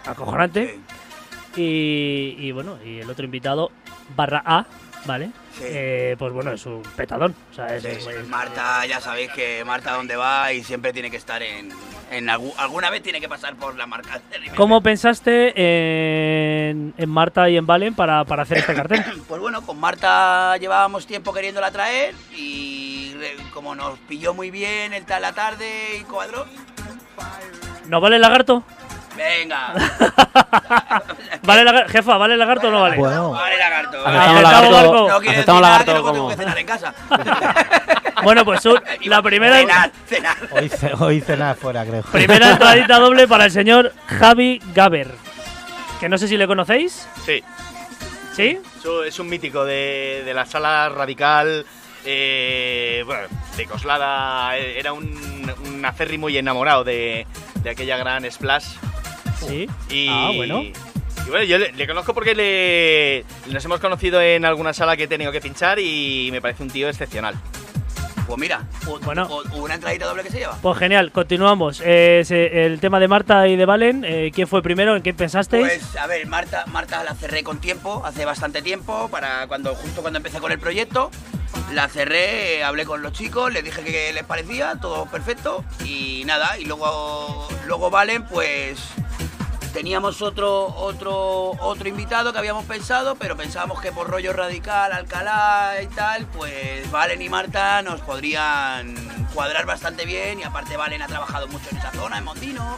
[0.06, 0.78] acojonante.
[1.56, 3.70] Y, y bueno, y el otro invitado,
[4.16, 4.66] barra A,
[5.04, 5.30] ¿vale?
[5.56, 5.64] Sí.
[5.64, 7.34] Eh, pues bueno, es un petadón.
[7.50, 10.62] O sea, es, Sí, es- sí, es- Marta, ya sabéis que Marta dónde va y
[10.62, 11.70] siempre tiene que estar en,
[12.10, 14.20] en algu- alguna vez tiene que pasar por la marca.
[14.56, 15.52] ¿Cómo pensaste
[16.70, 19.04] en, en Marta y en Valen para, para hacer este cartel?
[19.28, 23.14] Pues bueno, con Marta llevábamos tiempo queriéndola traer y
[23.52, 26.46] como nos pilló muy bien el tal la tarde y cuadro,
[27.86, 28.62] ¿No vale el lagarto?
[29.18, 29.74] Venga.
[31.88, 32.96] Jefa, ¿vale el lagarto o no vale?
[32.96, 33.30] Bueno.
[33.32, 34.06] vale lagarto.
[34.06, 35.08] Aceptamos Aceptamos lagarto, barco.
[35.08, 36.28] No aceptamos nada que lagarto luego tengo como...
[36.30, 36.94] que cenar en casa.
[38.20, 40.36] Bueno, pues un- la primera, Cenar, cenar.
[40.50, 42.02] Hoy, ce- hoy cena fuera, creo.
[42.02, 45.14] primera entradita doble para el señor Javi Gaber.
[46.00, 47.06] Que no sé si le conocéis.
[47.24, 47.44] Sí,
[48.34, 48.58] ¿Sí?
[48.80, 51.64] eso es un mítico de, de la sala radical.
[52.04, 54.58] eh, bueno, de Coslada.
[54.58, 57.24] eh, Era un, un acérrimo y enamorado de,
[57.62, 58.66] de aquella gran splash.
[59.46, 59.68] Sí.
[59.90, 60.62] Y, Ah, bueno.
[60.62, 60.72] Y
[61.30, 65.08] bueno, yo le, le conozco porque le, nos hemos conocido en alguna sala que he
[65.08, 67.34] tenido que pinchar y me parece un tío excepcional.
[68.26, 69.26] Pues mira, u- Bueno.
[69.54, 70.56] una entradita doble que se lleva.
[70.60, 71.82] Pues genial, continuamos.
[71.84, 74.96] Eh, se- el tema de Marta y de Valen, eh, ¿quién fue primero?
[74.96, 75.66] ¿En qué pensasteis?
[75.66, 80.02] Pues a ver, Marta, Marta la cerré con tiempo, hace bastante tiempo, para cuando justo
[80.02, 81.10] cuando empecé con el proyecto.
[81.72, 85.64] La cerré, hablé con los chicos, les dije que les parecía, todo perfecto.
[85.84, 88.78] Y nada, y luego, luego Valen, pues
[89.72, 95.74] teníamos otro, otro, otro invitado que habíamos pensado, pero pensábamos que por rollo radical, Alcalá
[95.82, 98.94] y tal, pues Valen y Marta nos podrían
[99.34, 100.40] cuadrar bastante bien.
[100.40, 102.76] Y aparte Valen ha trabajado mucho en esa zona, en Mondino.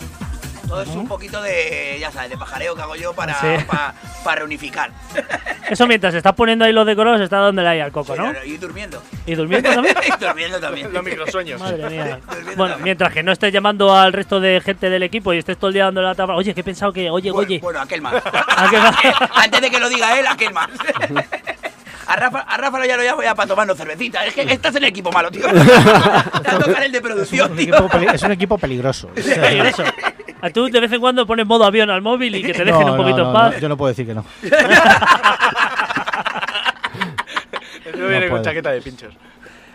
[0.71, 3.47] Todo es un poquito de, ya sabes, de pajareo que hago yo para, Sí.
[3.67, 4.93] pa- para reunificar.
[5.69, 8.33] Eso mientras estás poniendo ahí los decorados, está dándole ahí al coco, ¿no?
[8.45, 9.03] Y durmiendo.
[9.27, 9.97] ¿Y durmiendo también?
[10.07, 10.93] y durmiendo también.
[10.93, 11.61] Los microsueños.
[11.61, 12.21] Madre mía.
[12.57, 12.83] Bueno, también.
[12.85, 15.75] mientras que no estés llamando al resto de gente del equipo y estés todo el
[15.75, 16.37] día dándole la tabla.
[16.37, 17.11] Oye, que he pensado que.
[17.11, 17.59] Oye, Bueno, oye.
[17.61, 18.15] bueno, aquel más.
[18.25, 18.97] Aquel más.
[19.35, 20.69] Antes de que lo diga él, aquel más.
[22.07, 24.25] A Rafa, a Rafa ya lo llamo ya para tomarnos cervecita.
[24.25, 25.47] Es que estás en el equipo malo, tío.
[25.49, 27.89] Te a tocar el de Es producción, un, tío.
[28.13, 29.09] es un equipo peligroso.
[29.09, 29.85] Peligroso.
[30.43, 32.87] A tú de vez en cuando pones modo avión al móvil y que te dejen
[32.87, 33.53] No, un poquito no, en paz.
[33.55, 34.25] no, yo no puedo decir que no.
[37.85, 39.15] Eso viene con chaqueta de pinchos.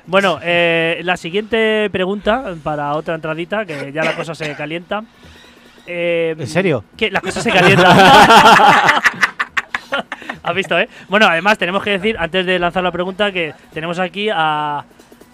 [0.07, 5.03] Bueno, eh, la siguiente pregunta para otra entradita, que ya la cosa se calienta.
[5.87, 6.83] Eh, ¿En serio?
[6.95, 7.91] Que la cosa se calienta.
[10.43, 10.87] Has visto, ¿eh?
[11.09, 14.83] Bueno, además tenemos que decir, antes de lanzar la pregunta, que tenemos aquí a,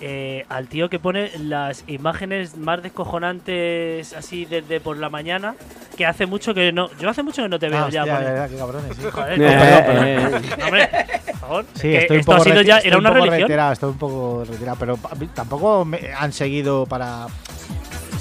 [0.01, 5.55] eh, al tío que pone las imágenes más descojonantes así desde por la mañana,
[5.95, 6.89] que hace mucho que no...
[6.99, 8.01] Yo hace mucho que no te veo Ah, ya.
[8.03, 8.95] hostia, verdad, qué cabrones.
[8.97, 9.03] sí.
[9.11, 10.89] Joder, Eh, perdón, eh, No, hombre,
[11.25, 11.65] por favor.
[11.75, 13.41] Sí, estoy un esto poco ha sido ya, estoy era un una poco religión.
[13.41, 14.99] retirado, estoy un poco retirado, pero
[15.33, 17.27] tampoco me han seguido para.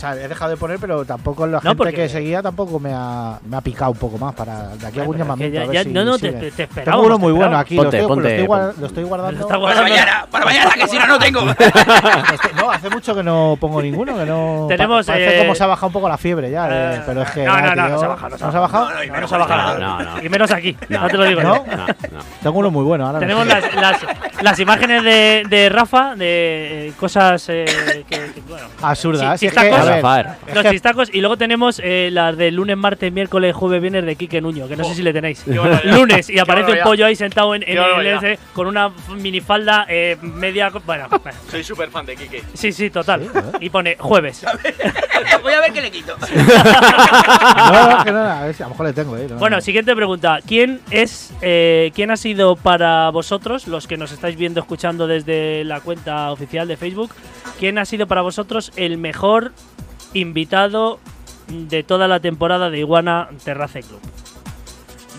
[0.01, 2.81] O sea, he dejado de poner, pero tampoco la No, gente porque- que seguía tampoco
[2.81, 5.55] me ha, me ha picado un poco más para de aquí a algún llamamiento.
[5.57, 7.59] ya- a ver ya- si no, no, te- te- te Tengo uno te muy bueno
[7.59, 8.81] aquí, Ponte, lo, estoy, ponte, lo estoy guar- ponte.
[8.81, 9.33] lo estoy guardando.
[9.41, 11.41] Lo está Para mañana, para mañana, que si no, no tengo.
[12.57, 14.65] No, hace mucho que no pongo ninguno, que no.
[14.69, 17.03] Tenemos, pa- parece eh, como se ha bajado un poco la fiebre ya, eh, Eh,
[17.05, 17.45] pero es que.
[17.45, 18.85] no, no, no, tío, no se ha bajado, no se ha ¿No se ha bajado?
[18.87, 18.91] No,
[19.29, 20.25] se ha bajado.
[20.25, 21.43] Y menos aquí, no, te lo digo.
[21.43, 21.57] ¿No?
[21.67, 21.77] yo.
[21.77, 22.25] no, no.
[22.43, 23.05] Tengo uno muy bueno.
[23.07, 23.65] Ahora no Tenemos las,
[24.43, 27.65] las, imágenes de, de Rafa, de eh, cosas eh,
[28.09, 29.39] que, que, bueno, Absurdas.
[29.41, 29.81] Sí, es que, chistacos.
[29.81, 30.27] a ver, Rafael.
[30.47, 31.11] es los chistacos.
[31.13, 34.77] Y luego tenemos eh, las de lunes, martes, miércoles, jueves, viernes de Quique Nuño, que
[34.77, 35.43] no sé si le tenéis.
[35.45, 35.95] Qué barbaridad.
[35.97, 36.85] Lunes y Qué aparece un barbaridad.
[36.85, 38.25] pollo ahí sentado en, en Qué el barbaridad.
[38.25, 40.71] ese, con una minifalda eh, media.
[40.71, 41.39] co- Bueno, bueno.
[41.51, 42.43] Soy súper fan de Kike.
[42.55, 43.23] sí, sí, total.
[43.33, 43.41] Sí.
[43.61, 44.45] Y pone jueves.
[45.43, 46.17] Voy a ver qué le quito.
[47.71, 49.27] No, no, que no, a ver si a lo mejor le tengo, eh.
[49.29, 49.63] no, Bueno, no.
[49.63, 50.39] siguiente pregunta.
[50.47, 55.65] ¿Quién es, eh, quién ha sido para vosotros, los que nos estáis viendo, escuchando desde
[55.65, 57.11] la cuenta oficial de Facebook,
[57.59, 59.53] quién ha sido para vosotros el mejor
[60.15, 60.99] invitado
[61.49, 64.01] de toda la temporada de Iguana Terrace Club?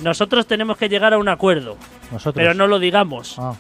[0.04, 1.78] Nosotros tenemos que llegar a un acuerdo,
[2.12, 2.34] Nosotros.
[2.36, 3.38] pero no lo digamos.
[3.38, 3.54] Ah.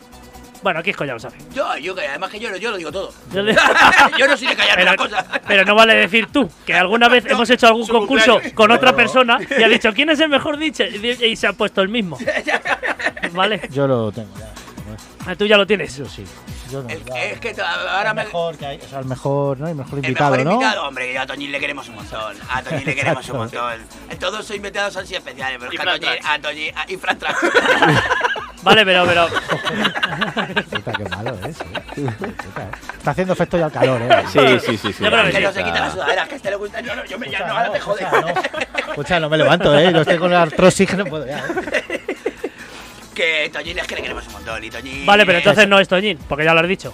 [0.63, 1.37] Bueno, aquí ya lo sabe.
[1.55, 3.11] Yo, yo, que además que yo, yo lo digo todo.
[3.33, 3.41] Yo
[4.27, 5.25] no soy de callarme Pero, las cosas.
[5.47, 8.53] pero no vale decir tú, que alguna vez hemos hecho algún concurso cumpleaños.
[8.53, 11.81] con otra persona y ha dicho quién es el mejor dicho y se ha puesto
[11.81, 12.17] el mismo.
[13.33, 13.61] Vale.
[13.71, 14.50] Yo lo tengo ya.
[15.25, 15.95] Ah, Tú ya lo tienes.
[15.97, 16.25] Yo sí.
[16.71, 18.23] Yo no, El- es que ahora el me.
[18.23, 19.67] mejor que hay, o sea, el mejor, ¿no?
[19.67, 20.57] El mejor El invitado, ¿no?
[20.87, 22.35] hombre, a Toñín le queremos un montón.
[22.49, 23.73] A Toñín le queremos un montón.
[24.19, 27.19] Todos son invitados así especiales, pero es que Toñín, a Toñín, a- y Fran.
[28.63, 29.27] Vale, pero, pero.
[30.69, 31.63] Puta, qué malo es, ¿eh?
[31.95, 32.71] Puta, ¿eh?
[32.97, 34.23] Está haciendo efecto ya el calor, ¿eh?
[34.31, 34.93] Sí, sí, sí.
[34.93, 35.03] sí.
[35.03, 35.43] Yo creo que que sí.
[35.43, 36.81] no se quita la sudadera, que a este le gusta.
[36.83, 38.03] No, no, yo me ya, no, ahora no, te jode.
[38.03, 38.87] escucha, no.
[38.91, 39.91] Escucha, no me levanto, ¿eh?
[39.91, 42.00] No estoy con la artrosis que no puedo ya, ¿eh?
[43.15, 44.63] Que Toñín es que le queremos un montón.
[44.63, 45.05] Y Toñín.
[45.05, 46.93] Vale, pero es- entonces no es Toñín, porque ya lo has dicho.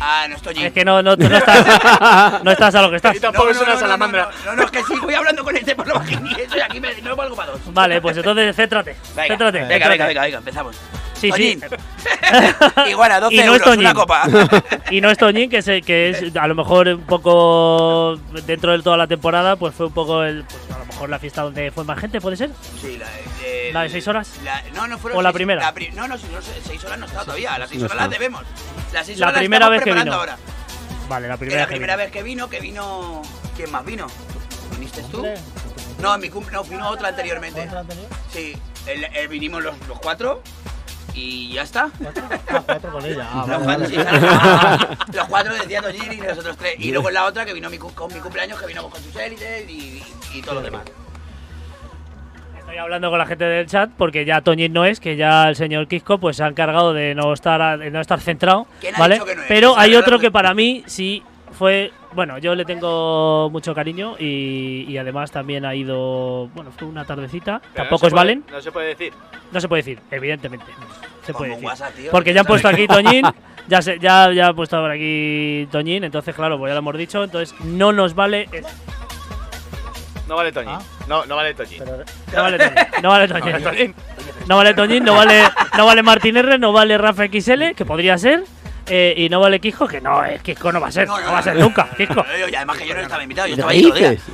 [0.00, 0.66] Ah, no es Toñín.
[0.66, 2.42] Es que no, no, tú no estás.
[2.44, 3.16] No estás a lo que estás.
[3.16, 4.28] Y tampoco es una salamandra.
[4.44, 6.00] No, no, no, es que sí, voy hablando con este por lo.
[6.02, 7.60] Estoy aquí, me, no valgo para dos.
[7.72, 8.96] Vale, pues entonces céntrate.
[9.14, 9.58] Venga, Céntrate.
[9.58, 9.90] venga, céntrate.
[9.90, 10.76] venga, venga, venga, empezamos.
[11.14, 11.56] Sí, sí.
[11.56, 11.64] Toñín.
[12.90, 13.80] Igual a 12 Y no es Toñín.
[13.80, 14.24] una copa.
[14.90, 18.82] Y no es Toñín, que, se, que es a lo mejor un poco dentro de
[18.82, 20.44] toda la temporada, pues fue un poco el.
[20.44, 22.50] Pues a lo mejor la fiesta donde fue más gente, ¿puede ser?
[22.80, 23.06] Sí, la,
[23.46, 24.30] el- ¿La de seis horas?
[24.44, 25.72] la- no, no fueron ¿O la primera?
[25.72, 27.58] pri- no, no, si no, se- seis horas no está todavía.
[27.58, 28.04] Las seis No horas está.
[28.04, 28.42] las debemos.
[28.92, 30.12] Las seis La horas primera vez que vino.
[30.14, 30.36] ahora.
[31.08, 32.04] Vale, la primera la vez que primera vino.
[32.04, 33.22] vez que vino, que vino.
[33.56, 34.06] ¿Quién más vino?
[34.72, 35.24] ¿Viniste tú?
[36.00, 37.62] No, en mi cumple, no, vino otra anteriormente.
[37.66, 38.06] ¿otra anterior?
[38.32, 40.42] Sí, el- el- vinimos los, los cuatro
[41.14, 41.90] y ya está.
[42.02, 42.24] ¿Cuatro?
[42.48, 43.28] Ah, cuatro con ella.
[43.32, 44.98] Ah, Los vale, cuatro, sí, vale.
[45.12, 46.74] Los cuatro decía Toñín y nosotros tres.
[46.78, 49.14] Y luego en la otra que vino mi, con mi cumpleaños, que vino con sus
[49.16, 50.82] élites y, y, y todo lo demás.
[52.74, 55.54] Estoy hablando con la gente del chat porque ya Toñín no es, que ya el
[55.54, 58.96] señor Kisco pues se ha encargado de no estar a- de no estar centrado, ¿Quién
[58.96, 59.18] ha ¿vale?
[59.18, 59.24] no?
[59.46, 64.86] Pero hay otro que para mí sí fue, bueno, yo le tengo mucho cariño y,
[64.88, 68.44] y además también ha ido, bueno, fue una tardecita, Pero no tampoco es puede- Valen,
[68.50, 69.12] No se puede decir.
[69.52, 70.66] no se puede decir, evidentemente,
[71.22, 71.66] se Como puede decir.
[71.66, 72.10] WhatsApp, tío.
[72.10, 73.24] Porque ya han puesto aquí Toñín,
[73.68, 76.96] ya se, ya, ya ha puesto por aquí Toñín, entonces claro, pues ya lo hemos
[76.98, 78.48] dicho, entonces no nos vale,
[80.28, 80.70] No vale Toñín.
[80.74, 80.82] Ah.
[81.06, 81.82] No, no vale Toñín.
[81.84, 83.62] Pero, no vale Toñín, no vale Toñín.
[83.62, 83.94] Toñín.
[84.46, 85.42] No vale Toñín, no vale,
[85.76, 88.44] no vale Martín R, no vale Rafa XL, que podría ser.
[88.86, 91.38] Eh, y no vale Kisco, que no, es Kisco no va a ser, no, va
[91.38, 93.94] a ser nunca, y además que yo no estaba invitado, yo ¿Qué estaba ahí todo
[93.94, 94.10] el día.
[94.10, 94.26] dices?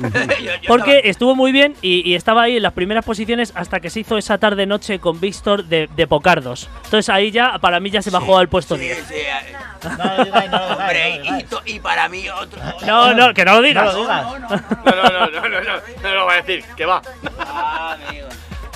[0.43, 3.53] Yo- yo Porque estaba- estuvo muy bien y, y estaba ahí en las primeras posiciones
[3.55, 6.69] hasta que se hizo esa tarde-noche con Víctor de, de Pocardos.
[6.85, 9.05] Entonces ahí ya, para mí ya se bajó al puesto Sí, 10.
[9.07, 9.53] sí, eh,
[9.99, 11.47] no lo digáis, no lo digáis, Hombre, no lo digáis.
[11.67, 12.61] y, para mí otro.
[12.87, 13.85] No, no, que no lo digas.
[13.87, 14.23] No lo digas.
[14.25, 14.57] no, no, no.
[14.85, 17.01] No, no, no, no, no, no, no lo va a decir, que va.
[17.39, 18.27] Ah, amigo.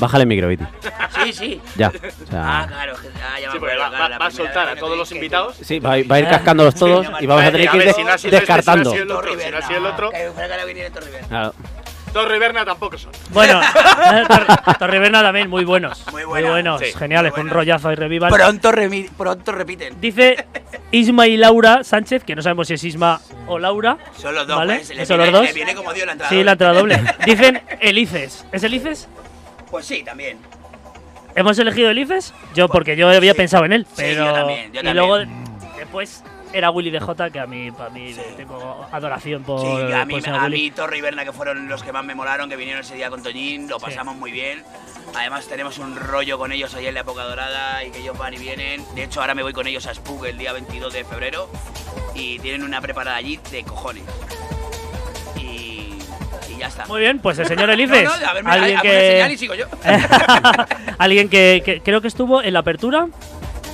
[0.04, 0.64] Bájale el micro, Viti.
[1.24, 1.60] Sí, sí.
[1.76, 1.88] Ya.
[1.88, 1.90] O
[2.30, 2.94] sea, Ah, claro.
[2.96, 4.64] que- Ah, ya me Sí, porque acuerdo, va, claro, va- la va a primera soltar
[4.66, 5.56] vez a que todos me los que- invitados.
[5.60, 7.84] sí, va, a ir- va a ir cascándolos todos y vamos a tener que ir
[7.84, 8.94] de- descartando.
[8.94, 10.10] el otro, si no ha sido el otro.
[10.10, 11.28] Que fuera que ahora viniera Torre Berna.
[11.28, 11.54] Claro.
[12.12, 13.10] Torre y Berna tampoco son.
[13.30, 13.60] Bueno,
[14.14, 16.04] eh, Tor- también, muy buenos.
[16.12, 17.60] Muy buena, buenos, sí, geniales, muy con un buena.
[17.60, 18.30] rollazo y revival.
[18.32, 20.00] Pronto, remi- pronto repiten.
[20.00, 20.46] Dice
[20.92, 23.98] Isma y Laura Sánchez, que no sabemos si es Isma o Laura.
[24.16, 24.76] Son los dos, ¿Vale?
[24.76, 25.48] pues, le ¿Son viene- los dos?
[25.48, 26.30] Le viene como dio la entrada.
[26.30, 27.02] Sí, la entrada doble.
[27.26, 28.46] Dicen Elices.
[28.52, 29.08] ¿Es Elices?
[29.70, 30.38] Pues sí, también.
[31.34, 32.32] ¿Hemos elegido Elices?
[32.54, 33.36] Yo, porque yo había Sí.
[33.36, 33.86] pensado en él.
[33.90, 34.26] Sí, Pero...
[34.26, 34.96] yo también, yo y también.
[34.96, 35.18] luego,
[35.76, 36.22] después,
[36.52, 40.20] era Willy DJ, que a mí, para mí le tengo adoración por, Sí, a mí,
[40.24, 42.94] a mí Torre y Berna, que fueron los que más me molaron, que vinieron ese
[42.94, 44.62] día con Toñín, lo pasamos muy bien.
[45.16, 48.34] Además tenemos un rollo con ellos ahí en la época dorada y que ellos van
[48.34, 48.84] y vienen.
[48.94, 51.48] De hecho, ahora me voy con ellos a Spook el día 22 de febrero
[52.14, 54.04] y tienen una preparada allí de cojones.
[56.54, 56.86] Y, y ya está.
[56.86, 58.04] Muy bien, pues el señor Elices.
[58.04, 59.66] No, no, a ver, me- alguien una señal y sigo yo.
[60.98, 63.06] alguien que, que creo que estuvo en la apertura.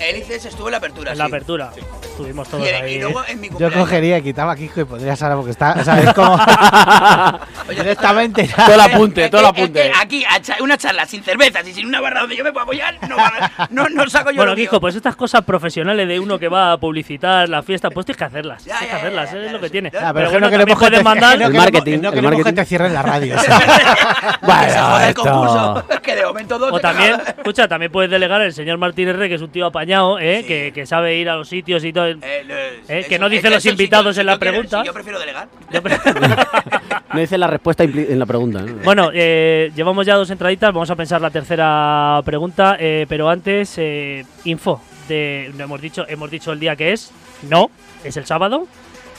[0.01, 1.31] Elices estuvo en la apertura, En la sí.
[1.31, 1.71] apertura.
[2.03, 2.99] Estuvimos todos y ahí.
[3.01, 5.77] luego en mi Yo cogería y quitaba a Kiko y pondría a Sara porque está,
[5.81, 6.35] o sea, es como
[7.69, 8.57] Oye, directamente ya.
[8.65, 9.83] Todo el apunte, todo el que- es apunte.
[9.83, 10.25] que aquí,
[10.61, 13.33] una charla sin cervezas y sin una barra donde yo me puedo apoyar, no, van
[13.41, 14.55] a- no, no saco yo Bueno.
[14.55, 18.19] Kiko, pues estas cosas profesionales de uno que va a publicitar la fiesta, pues tienes
[18.19, 18.65] que hacerlas.
[18.65, 19.91] Ya, tienes que ya, hacerlas, ya, es lo que tiene.
[19.91, 21.33] Pero es que bueno, no queremos que te- mandar.
[21.39, 22.55] que no El marketing, No el queremos que marketing.
[22.55, 23.35] te cierren la radio.
[23.37, 23.41] que
[24.71, 25.85] se joda el concurso.
[26.03, 29.35] Que de momento dos O también, escucha, también puedes delegar el señor Martín R, que
[29.35, 29.90] es un tío apañado,
[30.21, 30.39] ¿eh?
[30.43, 30.47] Sí.
[30.49, 32.07] que, que sabe ir a los sitios y todo.
[32.09, 34.83] Eh, Eh, que no es dicen los invitados en la pregunta.
[34.85, 35.49] yo prefiero delegar.
[35.73, 35.81] Yo
[37.13, 38.61] No dice la respuesta en la pregunta.
[38.63, 38.75] ¿no?
[38.85, 43.75] bueno, eh, llevamos ya dos entraditas, vamos a pensar la tercera pregunta, eh, pero antes,
[43.79, 44.81] eh, info.
[45.09, 47.11] De, no hemos dicho, hemos dicho el día que es,
[47.49, 47.71] no,
[48.05, 48.67] es el sábado.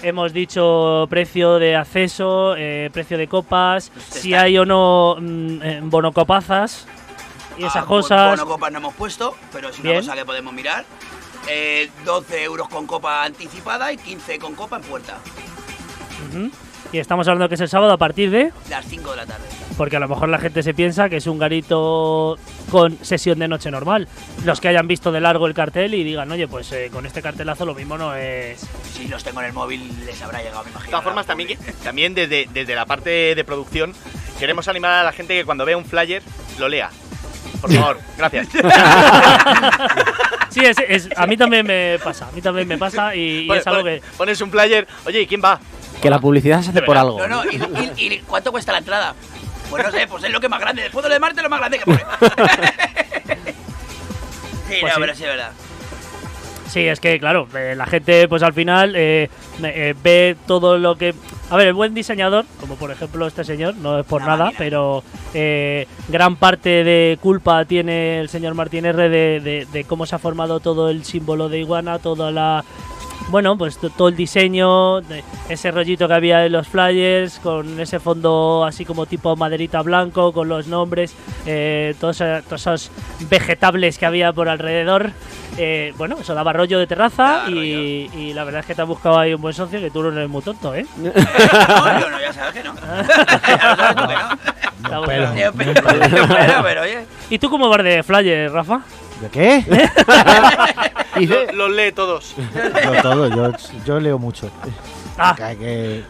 [0.04, 5.90] Hemos dicho precio de acceso, eh, precio de copas, si está- hay o no mm,
[5.90, 6.88] bonocopazas
[7.58, 8.28] y esas Ah, cosas.
[8.30, 10.02] Bueno, copas no hemos puesto, pero es una Bien.
[10.04, 10.86] cosa que podemos mirar.
[11.48, 15.18] Eh, 12 euros con copa anticipada y 15 con copa en puerta.
[16.94, 18.52] Y estamos hablando que es el sábado a partir de.
[18.70, 19.46] Las 5 de la tarde.
[19.78, 22.38] Porque a lo mejor la gente se piensa que es un garito
[22.70, 24.08] con sesión de noche normal.
[24.44, 27.22] Los que hayan visto de largo el cartel y digan, oye, pues eh, con este
[27.22, 28.60] cartelazo lo mismo no es.
[28.94, 30.92] Si los tengo en el móvil, les habrá llegado, me De imagino.
[30.92, 33.94] todas formas, también, también desde, desde la parte de producción,
[34.38, 36.22] queremos animar a la gente que cuando vea un flyer
[36.60, 36.90] lo lea.
[37.62, 38.48] Por favor, gracias.
[40.50, 43.48] Sí, es, es- a mí también me pasa, a mí también me pasa y, y
[43.48, 44.08] Pone- es algo pone- que...
[44.18, 45.60] Pones un player, oye, ¿y quién va?
[46.02, 47.20] Que la publicidad se hace por algo.
[47.26, 47.56] No, no, y,
[47.98, 49.14] y- y ¿cuánto cuesta la entrada?
[49.70, 50.82] Pues no sé, pues es lo que más grande.
[50.84, 52.00] Después de lo de Marte, lo más grande que pone.
[54.68, 54.96] sí, Pues no, sí.
[55.00, 55.52] pero sí es verdad.
[56.72, 59.30] Sí, es que claro, eh, la gente pues al final eh,
[59.62, 61.14] eh, ve todo lo que...
[61.50, 65.04] A ver, el buen diseñador, como por ejemplo este señor, no es por nada, pero
[65.34, 70.16] eh, gran parte de culpa tiene el señor Martín R de, de- de cómo se
[70.16, 72.64] ha formado todo el símbolo de iguana, toda la...
[73.30, 77.80] Bueno, pues to- todo el diseño, de ese rollito que había en los flyers, con
[77.80, 81.16] ese fondo así como tipo maderita blanco, con los nombres,
[81.46, 82.92] eh, todos, todos esos
[83.30, 85.12] vegetables que había por alrededor.
[85.58, 88.88] Eh, bueno, eso daba rollo de terraza y, y la verdad es que te has
[88.88, 90.86] buscado ahí un buen socio que tú no eres muy tonto, ¿eh?
[90.98, 92.74] No, yo no, ya sabes que no.
[94.90, 95.04] No.
[95.04, 97.06] Pero- Yo, pero, pero, pero, oye.
[97.30, 98.82] ¿Y tú cómo vas de flyers, Rafa?
[99.22, 99.64] ¿De qué?
[101.28, 102.36] Lo- Los lee todos.
[102.38, 103.52] Yo todo, yo,
[103.86, 104.50] yo leo mucho.
[105.18, 106.04] Ah, hay, que,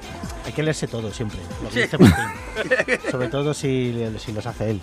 [0.46, 1.40] hay que leerse todo siempre.
[1.64, 2.26] Lo que dice Martín.
[3.12, 4.82] Sobre todo si, si los hace él.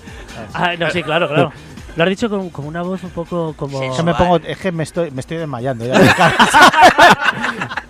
[0.52, 1.52] ah, no, sí, claro, claro.
[1.96, 3.80] Lo has dicho con, con una voz un poco como...
[3.80, 5.84] Sí, Es que me pongo, es que me estoy, me estoy desmayando.
[5.86, 5.94] ya.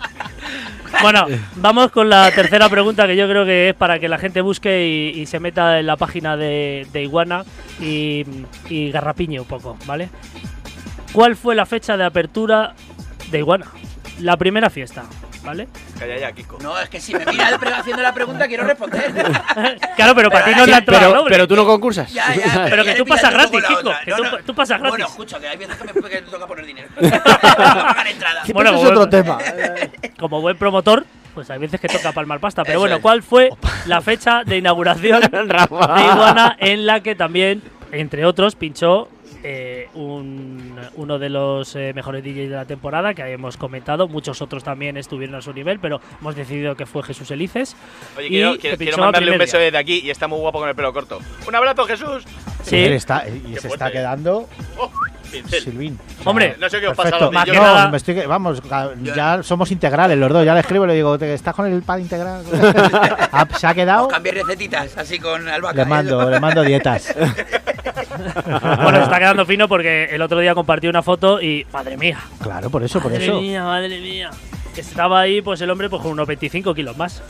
[1.01, 1.25] Bueno,
[1.55, 5.11] vamos con la tercera pregunta que yo creo que es para que la gente busque
[5.15, 7.45] y, se meta en la página de, de Iguana
[7.79, 8.25] y,
[8.69, 10.09] y garrapiñe un poco, ¿vale?
[11.13, 12.73] ¿Cuál fue la fecha de apertura
[13.31, 13.67] de Iguana?
[14.19, 15.05] La primera fiesta,
[15.49, 15.67] ¿vale?
[15.97, 16.57] Calla ya, Kiko.
[16.61, 19.11] No, es que si me mira el pre- haciendo la pregunta, quiero responder.
[19.95, 21.31] Claro, pero para ti no es la entrada pero, doble.
[21.31, 22.11] pero tú no concursas.
[22.13, 24.91] Ya, ya, Pero que ya tú pasas gratis, Kiko, que tú- tú pasas gratis.
[24.97, 26.87] Bueno, escucha, que hay veces que me, que toca poner dinero.
[26.99, 28.43] Entrada.
[28.45, 29.37] Sí, Bueno, pero es otro tema.
[30.19, 32.63] Como buen promotor, pues hay veces que toca palmar pasta.
[32.63, 33.01] Pero Eso bueno.
[33.01, 33.49] ¿cuál fue
[33.85, 39.09] la fecha de inauguración de Iguana en la que también, entre otros, pinchó
[39.43, 44.07] eh, un- uno de los eh, mejores DJs de la temporada que hemos comentado.
[44.07, 47.75] Muchos otros también estuvieron a su nivel, pero hemos decidido que fue Jesús Elices.
[48.17, 49.65] Oye, Y quiero, quiero, mandarle un beso día.
[49.65, 51.19] desde aquí y está muy guapo con el pelo corto.
[51.47, 52.23] Un abrazo, Jesús.
[52.63, 54.91] Sí, Él está, y se está quedando Oh,
[55.29, 55.61] pincel.
[55.63, 55.99] Silvín.
[56.25, 57.63] Hombre, No sé qué os pasa Más que niños.
[57.65, 58.61] No, nada- me estoy, vamos,
[59.15, 60.45] ya somos integrales los dos.
[60.45, 62.43] Ya le escribo y le digo, "¿Te- ¿estás con el pad integral?
[63.31, 64.07] Ah, ¿Se ha quedado?
[64.07, 65.83] Cambiar recetitas así con albahaca.
[65.83, 67.13] Le mando, le mando dietas.
[68.45, 72.17] bueno, se está quedando fino porque el otro día compartió una foto y, madre mía,
[72.41, 73.39] Claro, por eso, por madre eso.
[73.39, 74.29] mía, madre mía.
[74.73, 77.21] Que estaba ahí, pues el hombre, pues con unos 25 kilos más.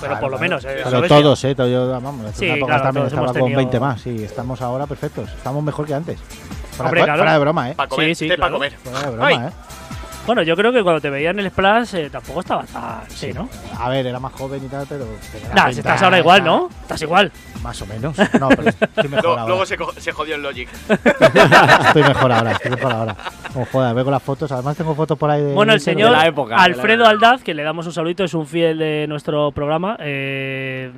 [0.00, 0.50] Pero Claro, por lo claro.
[0.50, 1.54] menos, eh, Pero todos, ¿eh?
[1.54, 4.00] Todo yo, vamos, Sí, una época claro, también todos estaba con tenido- 20 más.
[4.00, 5.28] Sí, estamos ahora perfectos.
[5.30, 6.18] Estamos mejor que antes.
[6.20, 7.18] Fuera, Hombre, de- claro.
[7.18, 7.74] fuera de broma, ¿eh?
[7.74, 8.52] Para comer, Sí, sí, té claro.
[8.52, 8.72] pa' comer.
[8.78, 9.36] Fuera de broma, Ay.
[9.36, 9.50] ¿eh?
[10.28, 13.08] Bueno, yo creo que cuando te veía en el Splash eh, tampoco estaba tan.
[13.10, 13.48] Sí, ¿no?
[13.78, 15.06] A ver, era más joven y tal, pero.
[15.54, 16.68] Nah, si estás ahora igual, ¿no?
[16.82, 17.32] Estás igual.
[17.62, 18.14] Más o menos.
[18.38, 19.46] No, pero estoy mejor Luego, ahora.
[19.46, 20.68] luego se, co- se jodió en Logic.
[21.86, 23.16] Estoy mejor ahora, estoy mejor ahora.
[23.54, 24.52] Como joder, veo con las fotos.
[24.52, 25.54] Además, tengo fotos por ahí de.
[25.54, 27.28] Bueno, el de- señor la época, de la Alfredo época.
[27.28, 30.92] Aldaz, que le damos un saludito, es un fiel de nuestro programa, eh,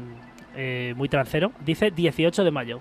[0.57, 2.81] eh, muy trancero, dice 18 de mayo.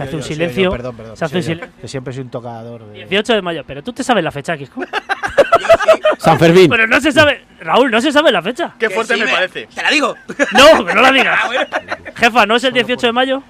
[0.00, 0.62] Se hace yo, un silencio.
[0.64, 1.16] yo, perdón, perdón.
[1.16, 1.80] se hace sí, un yo, silencio.
[1.82, 2.86] que siempre soy un tocador.
[2.86, 2.98] De...
[3.04, 4.82] 18 de mayo, pero tú te sabes la fecha, Kiko.
[6.18, 6.68] San Fermín.
[6.70, 8.74] Pero no se sabe, Raúl, no se sabe la fecha.
[8.78, 9.66] Qué fuerte sí, me parece.
[9.66, 10.14] Te la digo.
[10.52, 11.38] No, que no la digas.
[11.42, 11.98] Ah.
[12.14, 13.42] Jefa, ¿no es el 18 de mayo?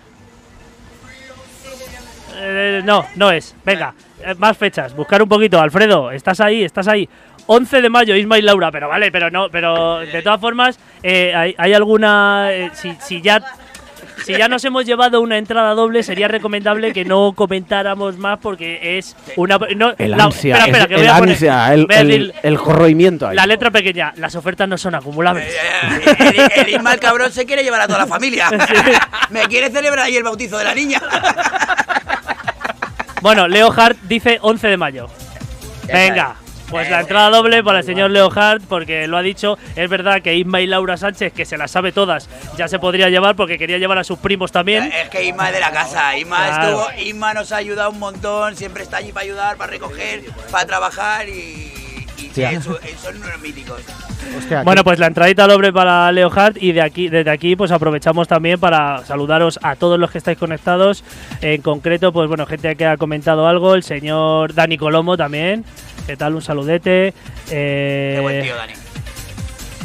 [2.36, 3.54] Eh, no, no es.
[3.64, 3.94] Venga,
[4.24, 4.94] eh, más fechas.
[4.94, 5.60] Buscar un poquito.
[5.60, 7.08] Alfredo, estás ahí, estás ahí.
[7.46, 8.70] 11 de mayo, Isma y Laura.
[8.70, 12.48] Pero vale, pero no, pero de todas formas, eh, hay, hay alguna.
[12.52, 13.42] eh, si, si ya.
[14.24, 18.98] Si ya nos hemos llevado una entrada doble, sería recomendable que no comentáramos más porque
[18.98, 19.58] es una.
[19.76, 21.96] No, El la- ansia, espera, espera, es- que voy el a poner- ansia, el, voy
[21.96, 23.36] a el, decir el corroimiento ahí.
[23.36, 24.12] la letra pequeña.
[24.16, 25.46] Las ofertas no son acumulables.
[25.46, 25.56] Eh,
[26.18, 28.48] eh, El, el el cabrón, se quiere llevar a toda la familia.
[29.30, 31.00] Me quiere celebrar ahí el bautizo de la niña.
[33.22, 35.08] Bueno, Leo Hart dice 11 de mayo.
[35.86, 36.36] Venga,
[36.70, 39.58] pues la entrada doble para el señor Leo Hart, porque lo ha dicho.
[39.76, 43.08] Es verdad que Isma y Laura Sánchez, que se las sabe todas, ya se podría
[43.10, 44.84] llevar porque quería llevar a sus primos también.
[44.92, 46.16] Es que Isma es de la casa.
[46.16, 46.80] Isma, Claro.
[46.88, 48.56] estuvo, Isma nos ha ayudado un montón.
[48.56, 51.32] Siempre está allí para ayudar, para recoger, para trabajar y.
[51.32, 52.52] y sí, Tía.
[52.52, 53.80] eso- son unos míticos.
[54.36, 57.72] Hostia, Bueno, pues la entradita doble para Leo Hart y de aquí, desde aquí pues
[57.72, 61.02] aprovechamos también para saludaros a todos los que estáis conectados.
[61.40, 65.64] En concreto, pues bueno, gente que ha comentado algo, el señor Dani Colomo también.
[66.10, 66.34] ¿Qué tal?
[66.34, 67.14] Un saludete.
[67.52, 68.72] Eh, Qué buen tío, Dani.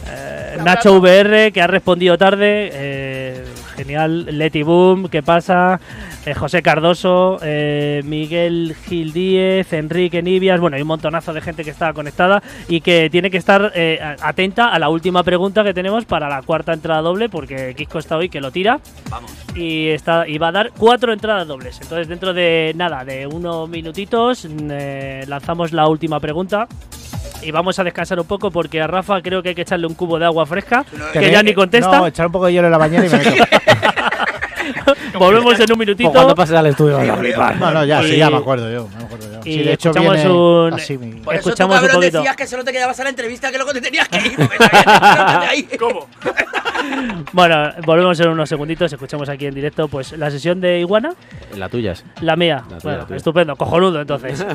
[0.07, 2.71] Eh, Nacho VR, que ha respondido tarde.
[2.73, 3.43] eh,
[3.75, 4.25] genial.
[4.37, 5.79] Leti Boom, ¿qué pasa?
[6.25, 11.63] Eh, José Cardoso, eh, Miguel Gil Díez, Enrique Nibias, bueno, hay un montonazo de gente
[11.63, 15.73] que está conectada y que tiene que estar eh, atenta a la última pregunta que
[15.73, 19.31] tenemos para la cuarta entrada doble, porque Kiko está hoy que lo tira Vamos.
[19.55, 21.79] y, está, y va a dar cuatro entradas dobles.
[21.81, 26.67] Entonces, dentro de nada, de unos minutitos, eh, lanzamos la última pregunta.
[27.41, 29.93] Y vamos a descansar un poco porque a Rafa creo que hay que echarle un
[29.93, 30.83] cubo de agua fresca,
[31.13, 31.97] que Tenéis- ya ni contesta.
[31.99, 33.43] No, echar un poco de hielo en la bañera y me meto.
[35.19, 36.09] Volvemos en un minutito.
[36.09, 36.99] O cuando pases al estudio.
[36.99, 38.87] No, no, ya, sí, Y- ya me acuerdo yo.
[38.97, 39.39] Me acuerdo yo.
[39.45, 41.95] y Sí, de hecho, escuchamos viene un- así mi- Por eso tú, Escuchamos un cabrón,
[42.01, 42.17] poquito.
[42.17, 44.35] decías que solo te quedabas a la entrevista que luego te tenías que ir.
[44.37, 45.63] que ahí.
[45.79, 46.07] ¿Cómo?
[47.31, 48.91] Bueno, volvemos en unos segunditos.
[48.93, 51.13] Escuchamos aquí en directo pues la sesión de Iguana,
[51.55, 52.05] La tuya es.
[52.21, 52.57] la mía.
[52.57, 53.17] La tuya, bueno, la tuya.
[53.17, 54.45] estupendo, cojonudo entonces.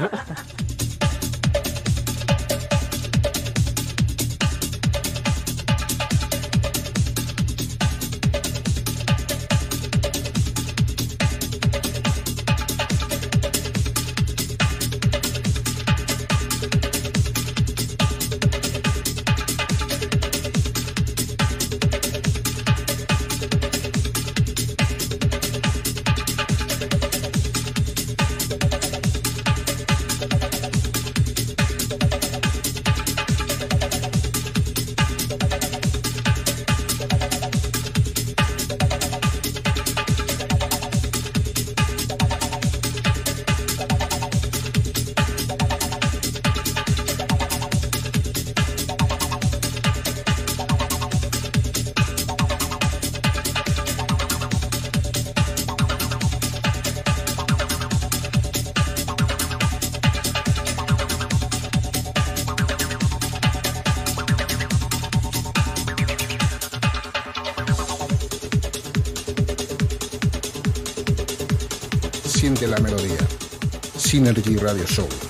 [72.71, 73.19] La melodía.
[73.99, 75.30] Synergy Radio Show.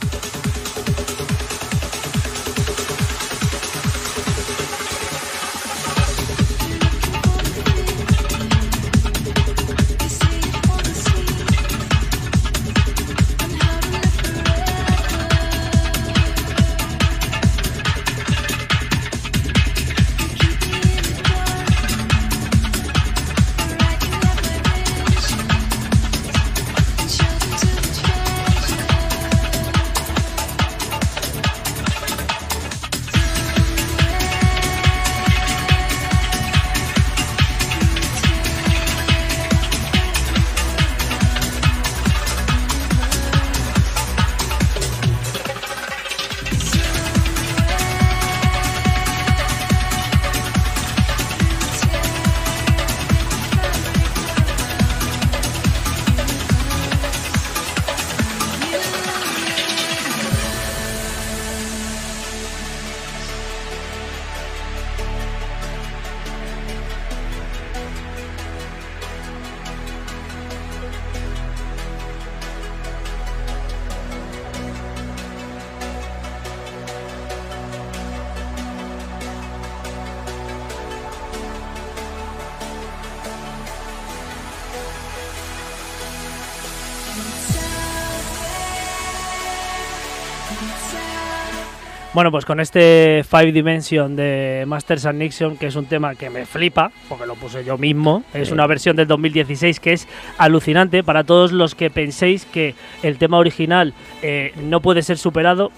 [92.20, 96.28] Bueno, pues con este Five Dimension de Masters and Nixon, que es un tema que
[96.28, 98.52] me flipa, porque lo puse yo mismo, es Sí.
[98.52, 100.06] una versión del 2016 que es
[100.36, 105.72] alucinante para todos los que penséis que el tema original eh, no puede ser superado,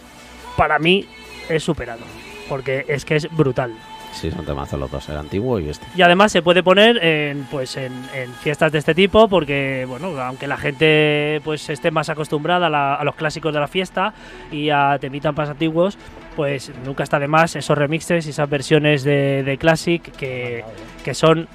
[0.56, 1.06] para mí
[1.48, 2.00] es superado,
[2.48, 3.72] porque es que es brutal.
[4.10, 5.86] Sí, son temazos los dos, el antiguo y este.
[5.96, 10.08] Y además se puede poner en, pues en, en fiestas de este tipo porque, bueno,
[10.20, 14.12] aunque la gente pues esté más acostumbrada a, la- a los clásicos de la fiesta
[14.50, 15.96] y a temitas más antiguos,
[16.36, 20.64] pues nunca está de más esos remixes y esas versiones de, de Classic que,
[21.04, 21.48] que son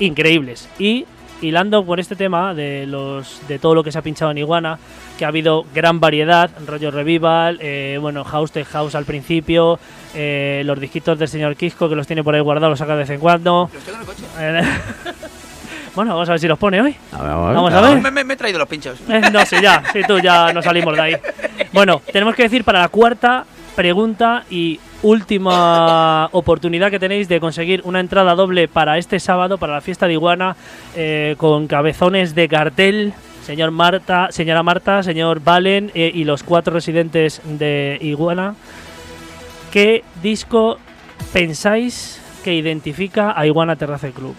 [0.00, 0.68] increíbles.
[0.78, 1.06] Y
[1.40, 4.78] hilando con este tema de los de todo lo que se ha pinchado en Iguana,
[5.18, 9.78] que ha habido gran variedad, rollo revival, eh, bueno, house tech house al principio,
[10.14, 12.98] eh, los disquitos del señor Kisco que los tiene por ahí guardados, los saca de
[13.00, 13.70] vez en cuando.
[13.72, 14.22] Los tengo en el coche.
[14.40, 14.62] Eh,
[15.94, 16.94] bueno, vamos a ver si los pone hoy.
[17.12, 17.30] A ver.
[17.30, 18.00] Vamos a ver.
[18.00, 18.98] Me, me- me he traído los pinchos.
[19.08, 21.16] Eh, no sé, ya, sí, tú ya no salimos de ahí.
[21.70, 23.44] Bueno, tenemos que decir para la cuarta
[23.74, 29.74] pregunta y última oportunidad que tenéis de conseguir una entrada doble para este sábado, para
[29.74, 30.56] la fiesta de Iguana,
[30.96, 33.12] eh, con cabezones de cartel.
[33.42, 38.54] Señor Marta, señora Marta, señor Valen eh, y los cuatro residentes de Iguana.
[39.72, 40.78] ¿Qué disco
[41.32, 44.34] pensáis que identifica a Iguana Terrace Club?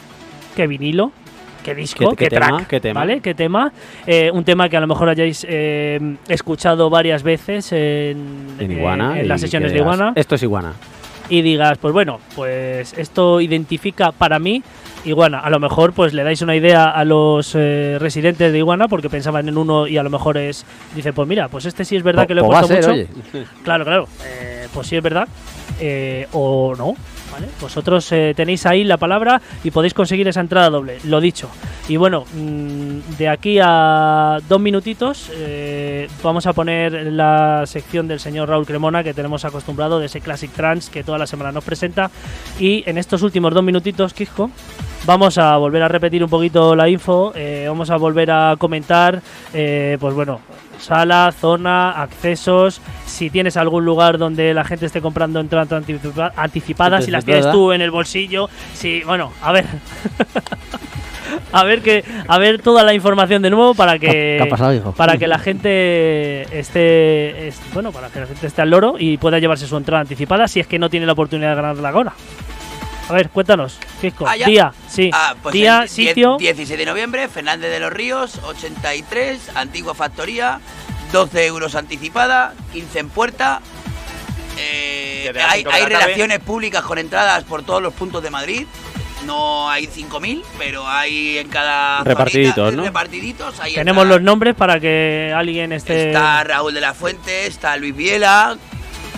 [0.55, 1.11] ¿Qué vinilo?
[1.69, 2.47] ¿Qué disco, ¿Qué- qué, qué tema?
[2.47, 2.99] track, ¿Qué tema?
[3.01, 3.19] ¿vale?
[3.21, 3.71] ¿Qué tema?
[4.07, 8.75] Eh, un tema que a lo mejor hayáis eh, escuchado varias veces en, En eh,
[8.75, 9.19] Iguana.
[9.19, 10.73] en las sesiones de Iguana Esto es Iguana.
[11.29, 14.63] y digas, pues bueno, pues esto identifica para mí
[15.05, 15.39] Iguana.
[15.39, 19.47] A lo mejor pues le dais una idea a los residentes de Iguana porque pensaban
[19.47, 20.65] en uno y a lo mejor es,
[20.95, 22.91] dice, pues mira, pues este sí es verdad Po- que lo he a puesto mucho.
[22.91, 23.07] oye.
[23.63, 24.07] Claro, claro.
[24.73, 25.27] Pues sí es verdad.
[26.33, 26.95] o no.
[27.31, 27.47] ¿Vale?
[27.59, 30.99] Vosotros eh, tenéis ahí la palabra y podéis conseguir esa entrada doble.
[31.03, 31.49] Lo dicho.
[31.87, 38.19] Y bueno, mm, de aquí a dos minutitos eh, vamos a poner la sección del
[38.19, 41.63] señor Raúl Cremona que tenemos acostumbrado de ese Classic Trans que toda la semana nos
[41.63, 42.11] presenta.
[42.59, 44.51] Y en estos últimos dos minutitos, Kisco,
[45.05, 47.33] vamos a volver a repetir un poquito la info.
[47.35, 49.21] eh, vamos a volver a comentar,
[49.51, 50.39] pues bueno,
[50.79, 57.05] sala, zona, accesos, si tienes algún lugar donde la gente esté comprando entradas anticipa- anticipadas,
[57.05, 57.65] si las tienes Anticipada.
[57.65, 59.65] tú en el bolsillo, si, bueno, a ver.
[61.51, 64.73] a ver que a ver toda la información de nuevo para ¿Qué ha que pasado,
[64.73, 64.91] hijo?
[64.93, 69.17] para que la gente esté est- bueno, para que la gente esté al loro y
[69.17, 72.13] pueda llevarse su entrada anticipada si es que no tiene la oportunidad de ganarla ahora.
[73.09, 74.25] A ver, cuéntanos, Fisco.
[74.27, 74.35] Ah.
[74.35, 75.09] Día, sí.
[75.13, 76.37] Ah, pues Día, el sitio.
[76.37, 80.59] 17 de noviembre, Fernández de los Ríos, 83, antigua factoría,
[81.11, 83.61] 12 euros anticipada, 15 en puerta.
[84.57, 88.65] Eh, hay relaciones públicas con entradas por todos los puntos de Madrid.
[89.25, 92.83] No hay 5.000, pero hay en cada Repartiditos, zonita, ¿no?
[92.83, 93.59] Repartiditos.
[93.59, 96.07] Ahí Tenemos está- los nombres para que alguien esté.
[96.07, 98.57] Está Raúl de la Fuente, está Luis Viela,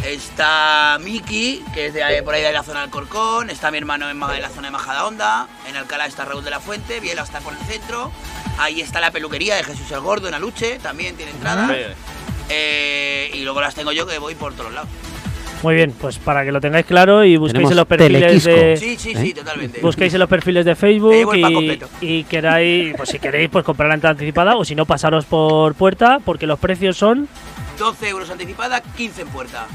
[0.06, 3.78] está Miki, que es de ahí- por ahí de la zona del Corcón, está mi
[3.78, 7.22] hermano en, en la zona de Majadahonda, en Alcalá está Raúl de la Fuente, Viela
[7.24, 8.12] está por el centro,
[8.58, 11.70] ahí está la peluquería de Jesús el Gordo en Aluche, también tiene entrada,
[12.50, 14.90] eh, y luego las tengo yo que voy por todos lados.
[15.64, 18.50] Muy bien, pues para que lo tengáis claro y busquéis Tenemos en los perfiles Telequisco.
[18.50, 18.78] de.
[18.78, 19.22] Sí, sí, ¿Eh?
[19.22, 19.80] sí, totalmente.
[19.80, 23.94] Busquéis en los perfiles de Facebook y, y queráis, pues si queréis, pues comprar la
[23.94, 27.28] entrada anticipada o si no, pasaros por puerta porque los precios son.
[27.82, 29.66] 12 euros anticipada, 15 en puerta.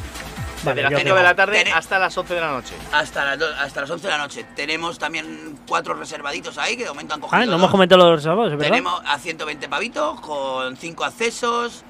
[0.64, 2.74] Vale, desde las yo 5 de la tarde Tené- hasta las 11 de la noche.
[2.92, 4.46] Hasta las, do- hasta las 11 de la noche.
[4.56, 7.36] Tenemos también cuatro reservaditos ahí que de momento han cogido.
[7.40, 7.60] Ah, no dos.
[7.60, 8.70] hemos comentado los reservados, ¿es verdad?
[8.76, 11.82] Tenemos a 120 pavitos con 5 accesos,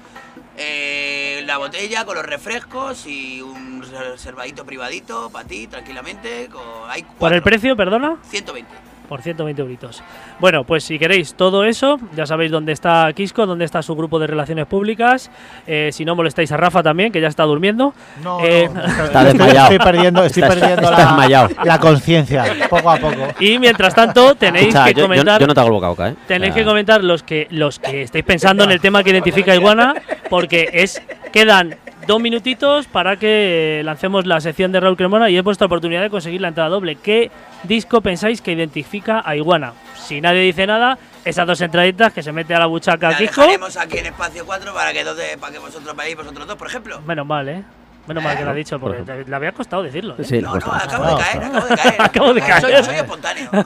[0.57, 6.49] eh, la botella con los refrescos y un reservadito privadito para ti, tranquilamente.
[6.51, 8.17] Con, hay ¿Por el precio, perdona?
[8.29, 8.69] 120.
[9.07, 10.03] Por 120 euritos.
[10.39, 14.19] Bueno, pues si queréis todo eso, ya sabéis dónde está Quisco, dónde está su grupo
[14.19, 15.31] de relaciones públicas.
[15.65, 17.93] Eh, si no molestáis a Rafa también, que ya está durmiendo.
[18.23, 19.71] No, Eh, no, Está estoy- desmayado.
[19.71, 23.27] Estoy perdiendo, estoy Está- perdiendo está la, conciencia, poco a poco.
[23.39, 25.39] Y mientras tanto, tenéis Escucha, que yo, comentar.
[25.39, 26.15] yo no te hago el boca a boca, ¿eh?
[26.27, 29.93] Tenéis que comentar los que los que estéis pensando en el tema que identifica Iguana,
[30.29, 31.01] porque es
[31.31, 31.75] quedan
[32.07, 36.09] dos minutitos para que lancemos la sección de Raúl Cremona y es vuestra oportunidad de
[36.09, 36.95] conseguir la entrada doble.
[36.95, 37.29] ¿Qué
[37.63, 39.73] disco pensáis que identifica a Iguana?
[39.95, 43.41] Si nadie dice nada, esas dos entraditas que se mete a la buchaca La Kiko.
[43.41, 46.55] dejaremos aquí en espacio 4 para que, dos de- para que vosotros vayáis vosotros dos,
[46.55, 47.01] por ejemplo.
[47.05, 47.63] Menos mal, ¿eh?
[48.07, 50.15] Menos mal que lo ha dicho, porque Por le había costado decirlo.
[50.17, 50.23] ¿eh?
[50.23, 51.95] Sí, No, no, acabo de caer, acabo de caer.
[52.01, 52.61] Acabo de caer.
[52.61, 53.49] Soy, soy espontáneo.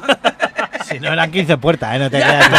[0.86, 2.00] Si no eran 15 puertas, ¿eh?
[2.00, 2.50] No te creas.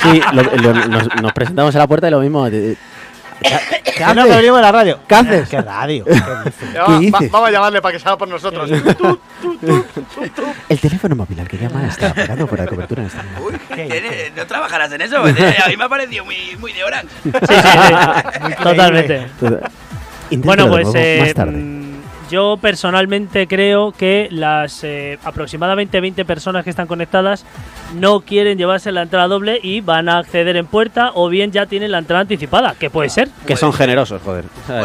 [0.00, 2.46] Sí, lo- lo- nos, nos presentamos a la puerta y lo mismo.
[2.46, 2.76] eh, eh,
[3.96, 4.98] ¿Qué, no venimos de la radio.
[5.08, 5.48] ¿Qué haces?
[5.48, 6.04] ¿Qué radio?
[6.04, 6.24] ¿Qué dices?
[6.88, 7.30] Va- dices?
[7.30, 8.70] vamos a llamarle para que salga por nosotros.
[10.68, 13.24] El teléfono móvil al que llama está apagado fuera de cobertura en esta.
[13.40, 17.08] Uy, tiene- no trabajarás en eso, a mí me ha parecido muy, muy de Orange.
[17.22, 18.54] Sí, sí, sí.
[18.62, 19.26] Totalmente.
[20.30, 21.52] Inténtalo Bueno, de pues nuevo eh, más tarde.
[21.56, 21.85] mm,
[22.30, 27.44] yo personalmente creo que las eh, aproximadamente 20 personas que están conectadas
[27.94, 31.66] no quieren llevarse la entrada doble y van a acceder en puerta o bien ya
[31.66, 33.28] tienen la entrada anticipada, que puede ser.
[33.46, 34.44] Que son generosos, joder.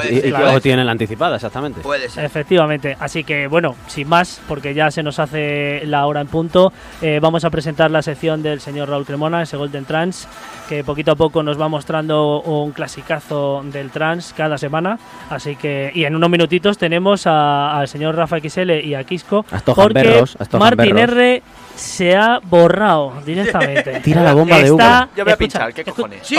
[0.10, 0.52] Y, ser, claro.
[0.54, 1.82] o tienen la anticipada, exactamente.
[1.82, 2.26] Puede ser.
[2.26, 6.72] Efectivamente, así que bueno, sin más, porque ya se nos hace la hora en punto,
[7.02, 10.28] eh, vamos a presentar la sección del señor Raúl Cremona, ese Golden Trans,
[10.70, 15.92] que poquito a poco nos va mostrando un clasicazo del trans cada semana, así que
[15.94, 17.31] y en unos minutitos tenemos a-
[17.80, 20.24] al señor Rafa XL y a Quisco, A porque
[20.54, 20.98] a Martin.
[20.98, 21.44] R
[21.76, 24.00] se ha borrado directamente.
[24.04, 25.08] Tira la bomba de humo.
[25.16, 26.20] Yo voy a pinchar, ¿qué cojones?
[26.24, 26.36] ¡Sí!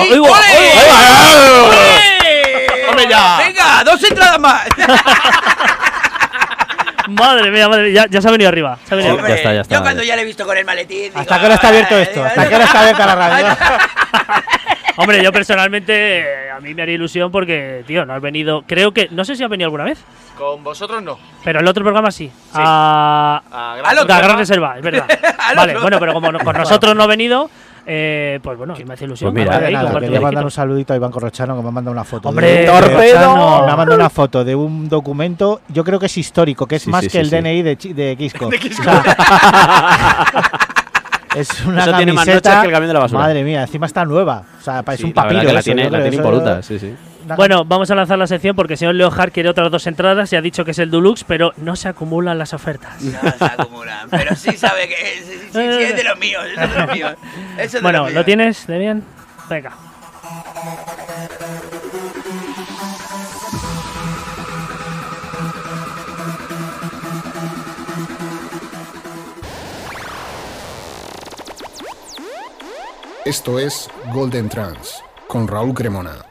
[2.89, 3.39] ¡Hombre, ya!
[3.47, 3.85] ¡Venga!
[3.85, 4.67] ¡Dos entradas más!
[7.09, 8.79] Madre mía, madre mía, ya, ya se ha venido arriba.
[8.87, 9.29] Se ha venido arriba.
[9.31, 10.07] ya está, ya está, Yo cuando vale.
[10.09, 11.03] ya le he visto con el maletín.
[11.03, 12.25] digo, ¿Hasta qué hora está abierto "Ay, esto?
[12.25, 12.49] ¿Hasta ay".
[12.49, 13.47] qué hora está abierta la radio?
[14.97, 18.63] Hombre, yo personalmente eh, a mí me haría ilusión porque, tío, no has venido.
[18.67, 19.09] Creo que.
[19.11, 20.05] No sé si has venido alguna vez,
[20.37, 21.19] Con vosotros no.
[21.45, 22.31] pero el otro programa sí.
[22.55, 23.43] A.
[23.51, 24.15] A Al otro.
[24.15, 25.07] a Gran Reserva, es verdad.
[25.39, 25.83] Al vale, otro.
[25.83, 27.49] bueno, pero como no- con nosotros no ha venido,
[27.87, 29.33] eh, pues bueno, me hace ilusión.
[29.33, 30.57] Pues mira, ahí, nada, compartir quería un mandar un poquito.
[30.63, 32.29] saludito a Iván Corrochano que me ha mandado una foto.
[32.29, 32.91] Hombre, de- ¡Torpedo!
[33.35, 36.77] Corrochano, Me ha mandado una foto de un documento, yo creo que es histórico, que
[36.77, 37.37] es Sí, más sí, que sí, el sí.
[37.37, 38.47] DNI de, Chi- de Quisco.
[38.53, 39.05] O sea,
[41.37, 43.21] Es una Eso tiene más camiseta- noches que el camión de la basura.
[43.21, 44.43] Madre mía, encima está nueva.
[44.61, 45.41] O sea, parece Sí, un la papiro.
[45.41, 46.95] que la eso, tiene, la tiene eso- impoluta, sí, sí.
[47.37, 50.33] Bueno, vamos a lanzar la sección porque el señor Leo Hart quiere otras dos entradas
[50.33, 53.01] y ha dicho que es el Deluxe, pero no se acumulan las ofertas.
[53.01, 56.61] No se acumulan, pero sí sabe que es, sí, sí, es de los míos, es
[56.75, 57.13] de los míos.
[57.59, 58.15] Es de Bueno, los míos.
[58.17, 59.05] ¿lo tienes, Demian?
[59.49, 59.71] Venga.
[73.25, 76.27] Esto es Golden Trans con Raúl Cremona.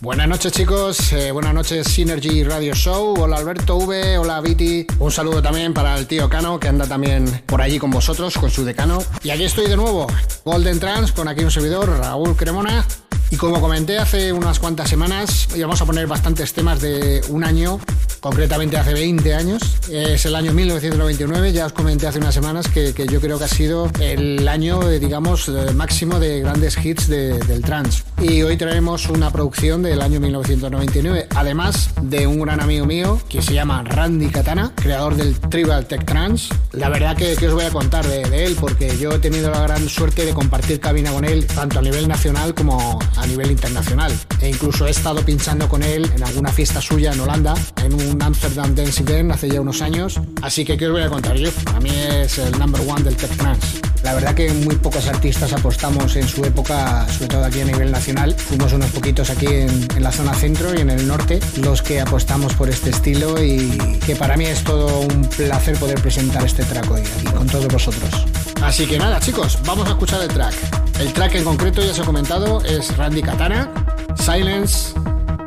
[0.00, 5.12] Buenas noches chicos, eh, buenas noches Synergy Radio Show, hola Alberto V, hola Viti, un
[5.12, 8.64] saludo también para el tío Cano que anda también por allí con vosotros, con su
[8.64, 8.98] decano.
[9.22, 10.08] Y aquí estoy de nuevo,
[10.44, 12.84] Golden Trans, con aquí un servidor, Raúl Cremona.
[13.32, 17.80] Y como comenté hace unas cuantas semanas, íbamos a poner bastantes temas de un año,
[18.20, 19.62] concretamente hace 20 años.
[19.90, 23.44] Es el año 1999, ya os comenté hace unas semanas que, que yo creo que
[23.44, 28.02] ha sido el año, eh, digamos, eh, máximo de grandes hits de- del trance.
[28.20, 33.40] Y hoy traemos una producción del año 1999, además de un gran amigo mío que
[33.40, 36.52] se llama Randy Katana, creador del Tribal Tech Trance.
[36.72, 39.50] La verdad que, que os voy a contar de, de él, porque yo he tenido
[39.50, 43.50] la gran suerte de compartir cabina con él, tanto a nivel nacional como a nivel
[43.50, 44.12] internacional.
[44.40, 48.22] E incluso he estado pinchando con él en alguna fiesta suya en Holanda, en un
[48.22, 50.20] Amsterdam Dance Event hace ya unos años.
[50.42, 51.50] Así que, ¿qué os voy a contar yo?
[51.64, 53.80] Para mí es el number one del Tech Trance.
[54.02, 57.92] La verdad que muy pocos artistas apostamos en su época, sobre todo aquí a nivel
[57.92, 58.34] nacional.
[58.34, 62.00] Fuimos unos poquitos aquí en, en la zona centro y en el norte los que
[62.00, 66.64] apostamos por este estilo y que para mí es todo un placer poder presentar este
[66.64, 68.51] track hoy aquí con todos vosotros.
[68.62, 70.54] Así que nada chicos, vamos a escuchar el track.
[71.00, 73.68] El track en concreto ya se ha comentado es Randy Katana,
[74.16, 74.94] Silence,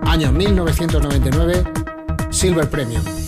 [0.06, 1.64] año 1999,
[2.30, 3.25] Silver Premium.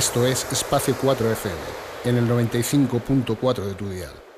[0.00, 1.54] Esto es Espacio 4 FM,
[2.06, 4.29] en el 95.4 de tu dial.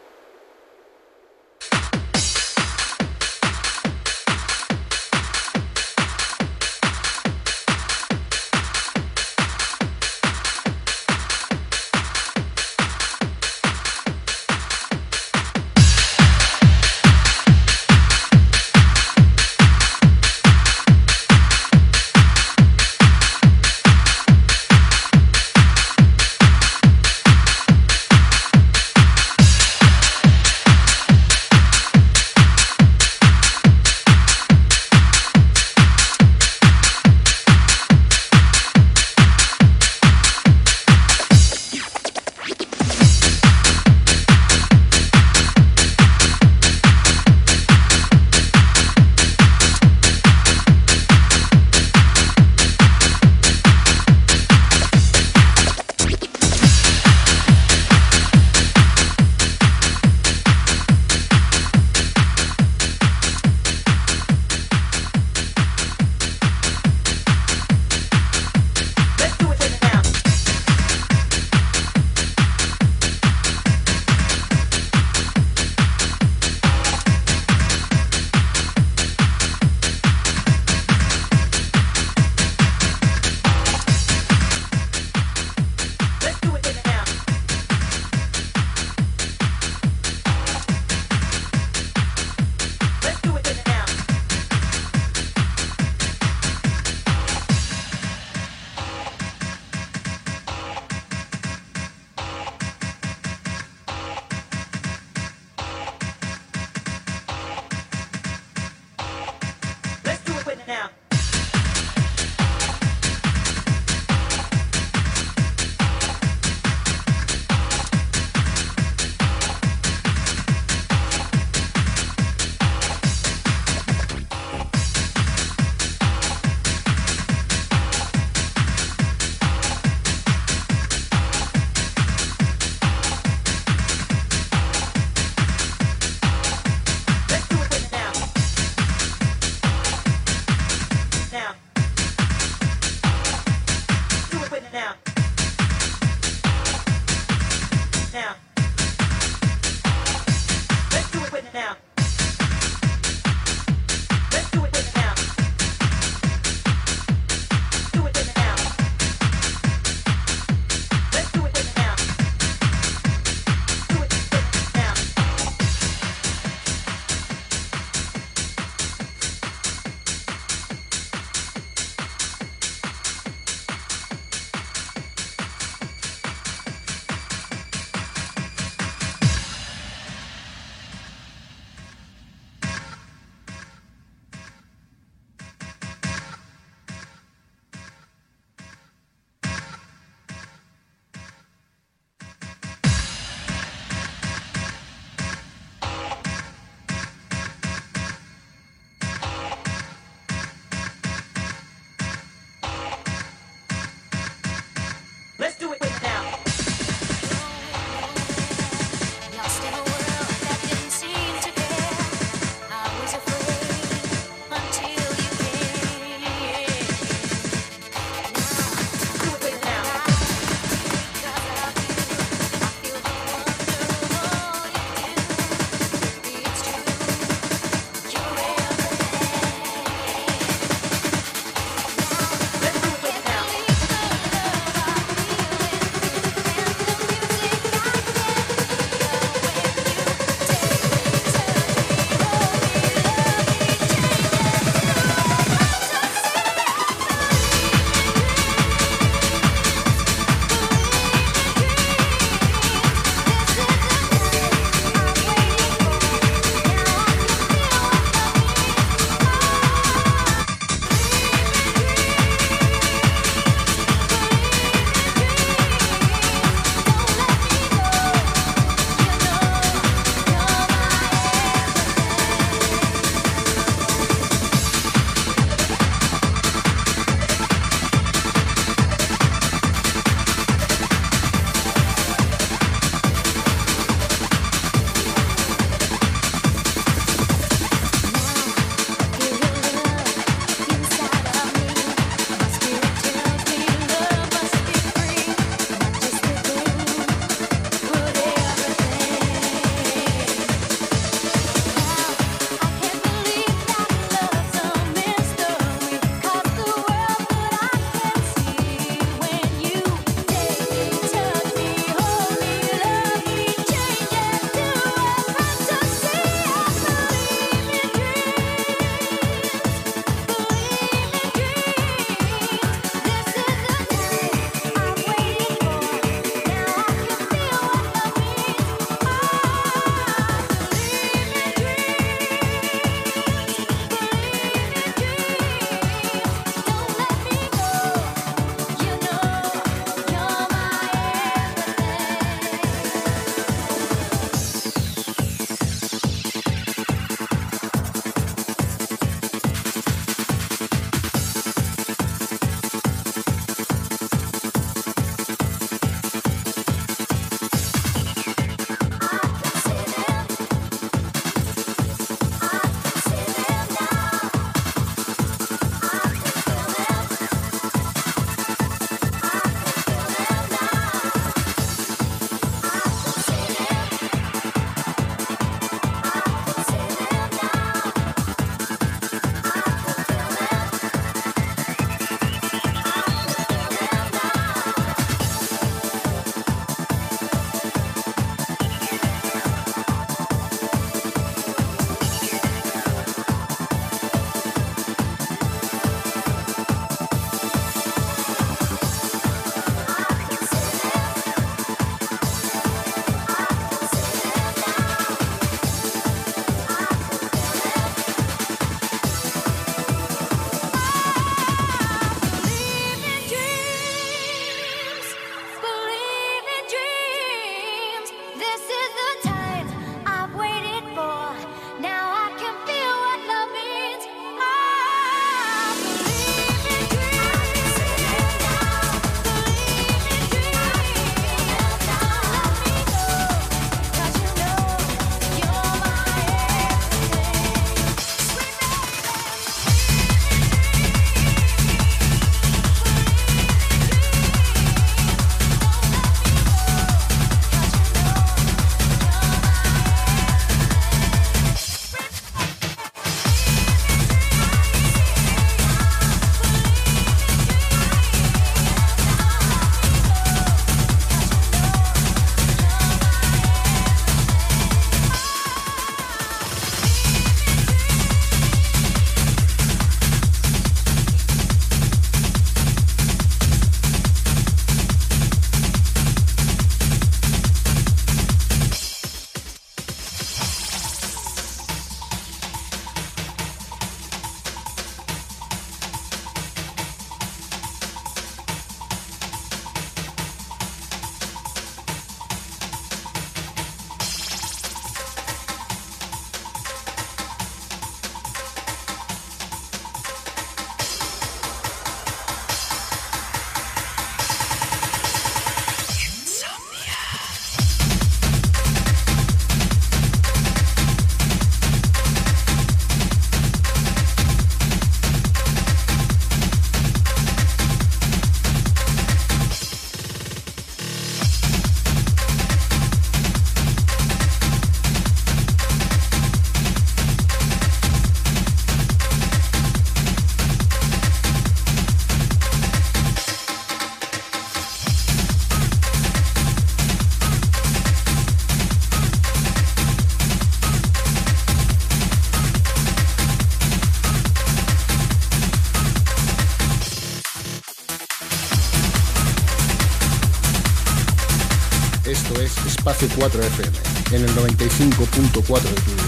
[552.83, 553.79] Espacio 4 FM,
[554.11, 556.02] en el 95.4 de tu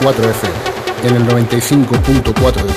[0.00, 2.71] 4F, en el 95.4 de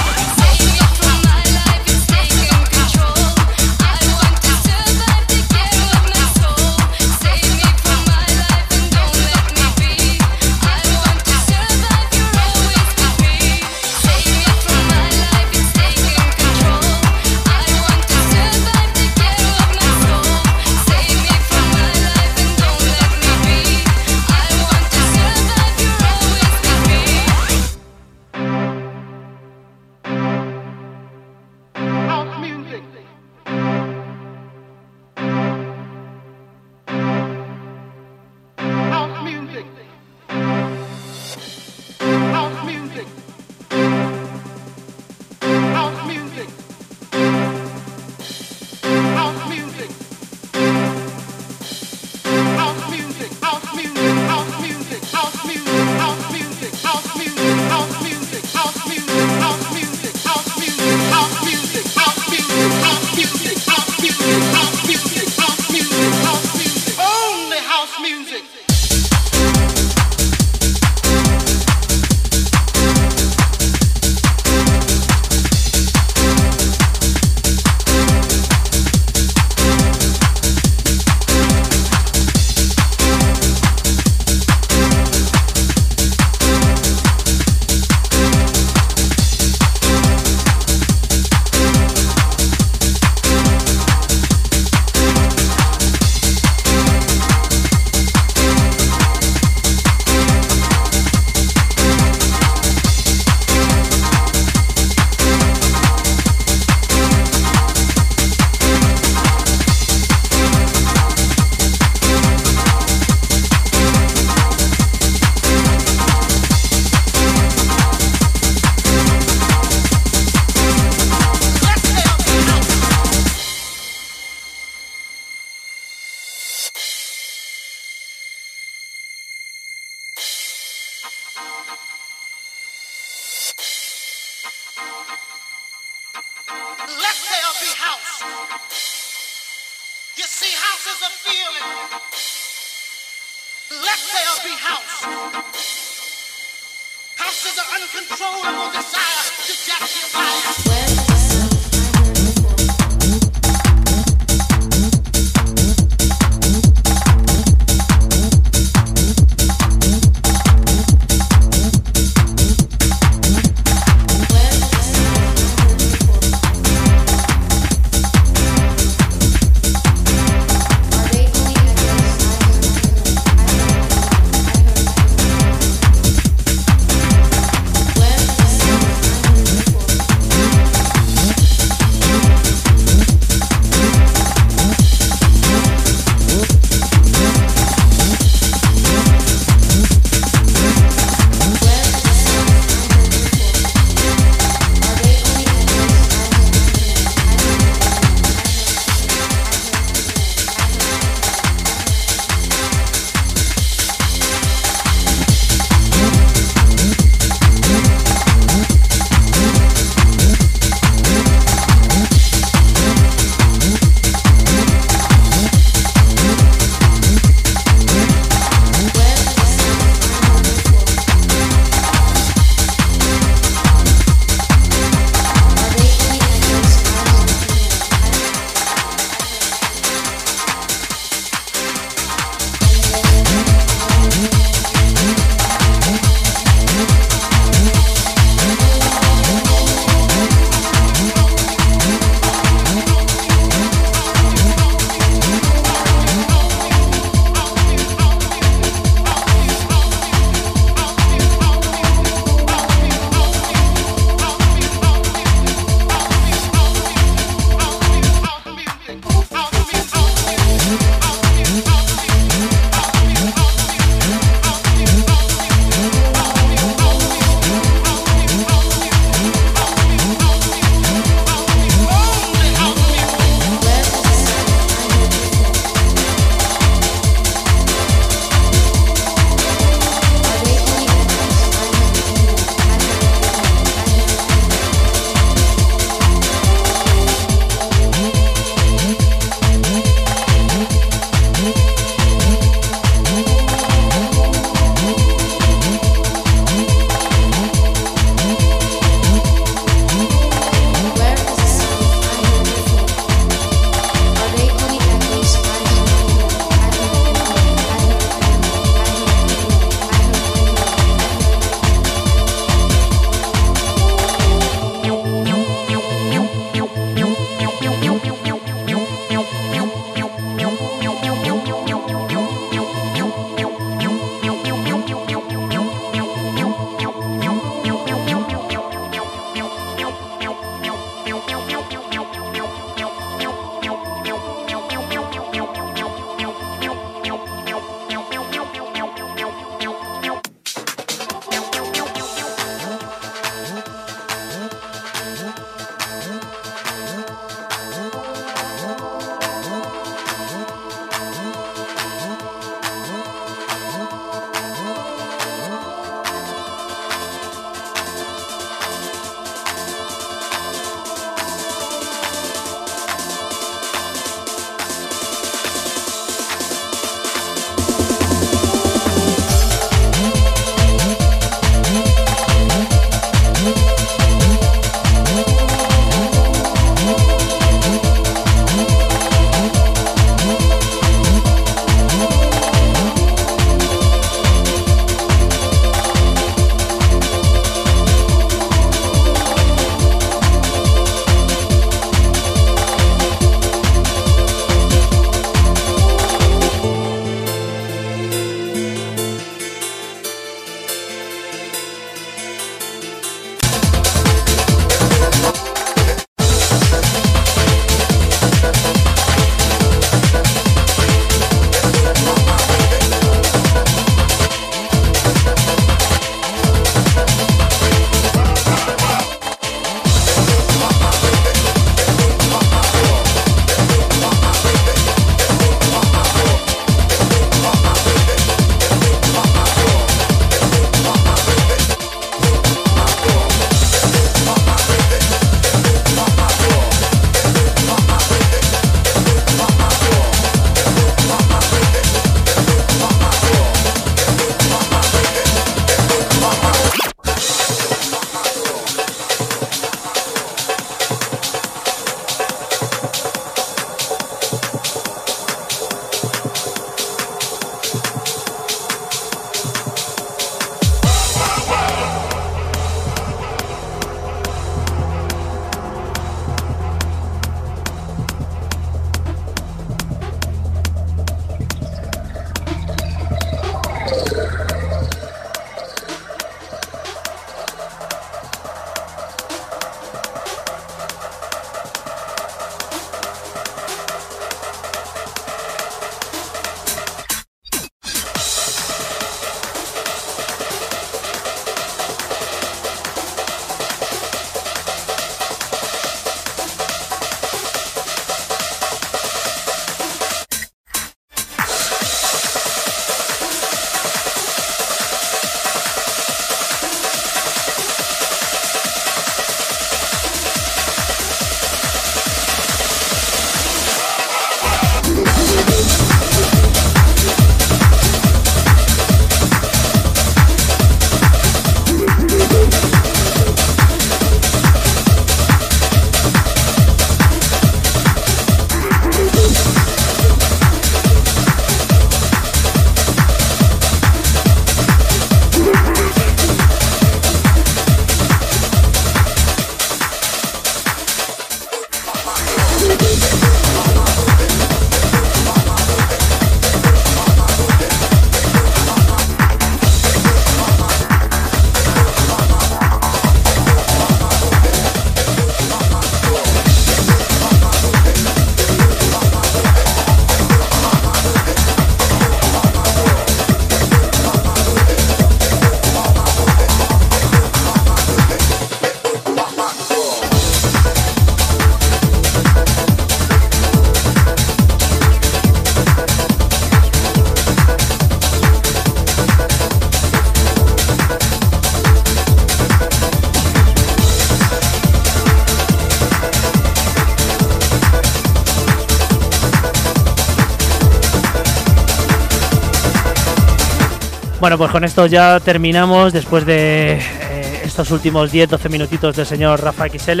[594.22, 599.42] Bueno, pues con esto ya terminamos después de eh, estos últimos 10-12 minutitos del señor
[599.42, 600.00] Rafa XL.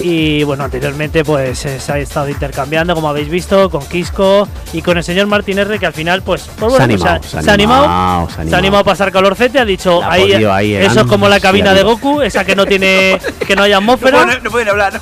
[0.00, 4.82] Y bueno, anteriormente pues eh, se ha estado intercambiando, como habéis visto, con Quisco y
[4.82, 7.22] con el señor Martín R, que al final, pues, pues Se ha bueno, pues, animado,
[7.22, 11.28] se ha animado, se ha animado a pasar calorcete, ha dicho, ahí, eso es como
[11.28, 11.84] la cabina de.
[11.84, 14.26] Goku, esa que no tiene, que no hay atmósfera.
[14.26, 15.00] No, no pueden hablar.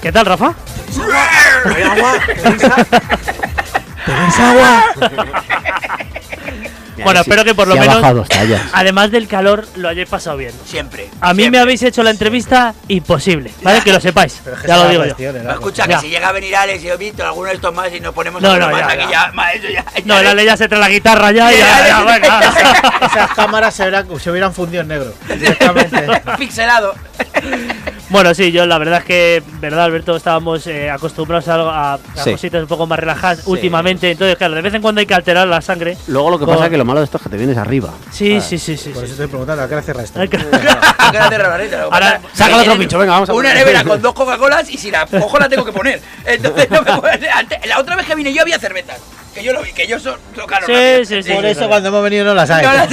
[0.00, 0.54] ¿Qué tal, Rafa?
[4.04, 4.82] ¿Tenéis agua?
[7.04, 8.02] Bueno, espero que por lo menos,
[8.72, 10.52] además del calor, lo hayáis pasado bien.
[10.66, 11.08] Siempre.
[11.20, 13.80] A mí me habéis hecho la entrevista imposible, ¿vale?
[13.82, 14.40] Que lo sepáis.
[14.66, 15.32] Ya lo digo yo.
[15.42, 15.96] No, escucha, Ya.
[15.96, 18.14] que si llega a venir Alex y yo Víctor, alguno de estos más y nos
[18.14, 19.12] ponemos No, no, más ya, aquí,
[19.72, 19.84] ya.
[20.04, 22.40] No, el Ale ya se trae la guitarra ya y ya, ya, venga.
[23.06, 25.12] Esas cámaras se, verán- se hubieran fundido en negro.
[25.28, 26.22] Directamente.
[26.38, 26.94] Pixelado.
[28.12, 31.94] Bueno, sí, yo la verdad es que, verdad, Alberto, estábamos eh, acostumbrados a, algo- a-
[31.94, 32.32] a Sí.
[32.32, 34.10] cositas un poco más relajadas últimamente.
[34.10, 35.96] Entonces, claro, de vez en cuando hay que alterar la sangre.
[36.08, 37.56] Luego lo que con- pasa es que lo malo de esto es que te vienes
[37.56, 37.90] arriba.
[38.10, 38.90] Sí, sí, sí, sí.
[38.90, 40.20] Por eso estoy preguntando, ¿a qué hora cierra esto?
[40.20, 40.28] Hay
[41.90, 45.06] Ahora, saca otro pincho, venga, vamos a Una nevera con dos Coca-Colas y si la
[45.06, 46.00] cojo la tengo que poner.
[46.26, 47.18] Entonces no me puedo-
[47.64, 48.98] La otra vez que vine yo había cervezas.
[49.34, 50.14] Que yo lo vi, que yo so,
[50.66, 51.32] Sí, sí, sí.
[51.32, 51.66] Por sí, eso sí.
[51.66, 52.62] cuando hemos venido no las hay.
[52.66, 52.84] No, no,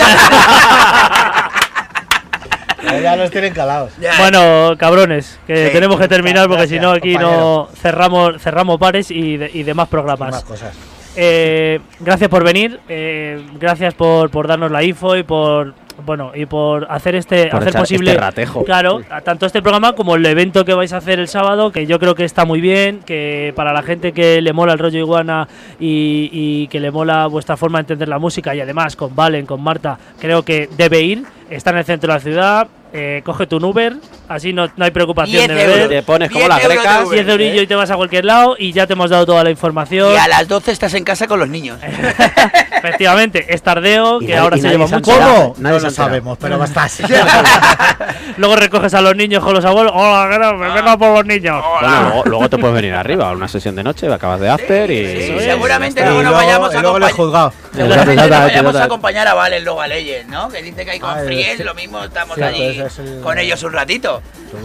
[3.01, 3.91] Ya los tienen calados.
[4.19, 9.11] Bueno, cabrones, que Sí, tenemos que terminar porque si no aquí no cerramos cerramos pares
[9.11, 10.31] y, de- y demás programas.
[10.31, 10.75] Más cosas.
[11.15, 15.73] Eh, gracias por venir, eh, gracias por, por darnos la info y por
[16.05, 18.63] bueno y por hacer este Por hacer posible este ratejo.
[18.63, 21.99] claro tanto este programa como el evento que vais a hacer el sábado que yo
[21.99, 25.49] creo que está muy bien que para la gente que le mola el rollo iguana
[25.77, 29.45] y, y que le mola vuestra forma de entender la música y además con Valen
[29.45, 33.45] con Marta creo que debe ir está en el centro de la ciudad eh, coge
[33.45, 33.93] tu Uber
[34.27, 35.87] así no, no hay preocupación 10 de.
[35.87, 37.05] Te pones como 10 las grecas.
[37.05, 37.19] Uber.
[37.23, 39.51] 10 eurillos y te vas a cualquier lado y ya te hemos dado toda la
[39.51, 41.77] información Y a las 12 estás en casa con los niños.
[42.79, 45.01] Efectivamente, es tardeo, Y que nadie- ahora y se lleva mucho.
[45.01, 45.55] ¿Cómo?
[45.59, 47.03] Nadie no lo sabemos, pero bastante.
[48.37, 49.91] Luego recoges a los niños con los abuelos.
[49.95, 51.61] Hola, me vengo por los niños.
[51.81, 54.89] Bueno, luego, luego te puedes venir arriba a una sesión de noche, acabas de after
[54.89, 55.21] y.
[55.27, 58.81] Sí, seguramente y luego nos vayamos a acompañar.
[58.81, 60.49] a acompañar a Valen luego a Leyes, ¿no?
[60.49, 61.21] Que dice que hay con Ah,
[61.57, 61.63] Sí.
[61.63, 64.21] lo mismo estamos allí es el- con ellos un ratito.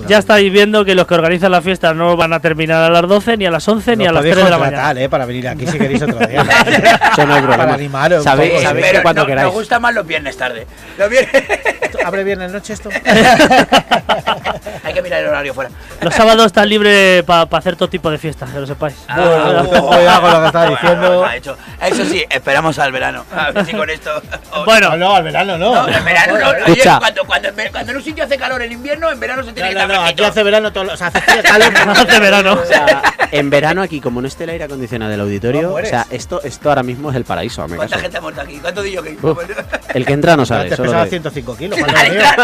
[0.09, 3.03] Ya estáis viendo que los que organizan la fiesta no van a terminar a las
[3.07, 5.01] 12, ni a las 11, ni a las podéis 3 de la mañana.
[5.01, 6.43] eh, para venir aquí si queréis otro día.
[7.13, 7.65] Eso no hay problema.
[7.65, 9.45] Para animaros Sabéis- sabéis Pero que cuando no- queráis.
[9.47, 10.67] nos gusta más los viernes tarde.
[10.99, 11.45] Los viernes-
[12.05, 12.91] ¿Abre viernes noche esto?
[14.85, 15.71] hay que mirar el horario fuera.
[16.01, 18.95] Los sábados están libres para hacer todo tipo de fiestas, que lo sepáis.
[19.09, 21.09] Ah, ten cuidado con lo que estás bueno, diciendo.
[21.19, 21.57] bueno, ha hecho.
[21.83, 23.25] Eso sí, esperamos al verano.
[23.35, 24.11] A ver si con esto.
[24.65, 25.75] Bueno, No, no, al verano no.
[25.75, 26.64] No, en verano no.
[26.67, 26.99] Escucha.
[26.99, 29.73] cuando, cuando, cuando en un sitio hace calor en invierno, en verano se tiene No,
[29.73, 31.73] que no, estar no, aquí hace verano todo, o sea, hace frío, calor.
[31.97, 32.53] hace verano.
[32.55, 35.85] O sea, en verano aquí, como no esté el aire acondicionado del No auditorio, o
[35.85, 37.67] sea, esto, esto ahora mismo es el paraíso.
[37.67, 38.59] ¿Cuánta gente ha muerto aquí?
[38.59, 39.39] ¿Cuánto digo que Uf,
[39.95, 40.63] el que entra no sale.
[40.65, 41.79] Antes solo pesaba de- 105 kilos.
[41.81, 42.37] cuando venía.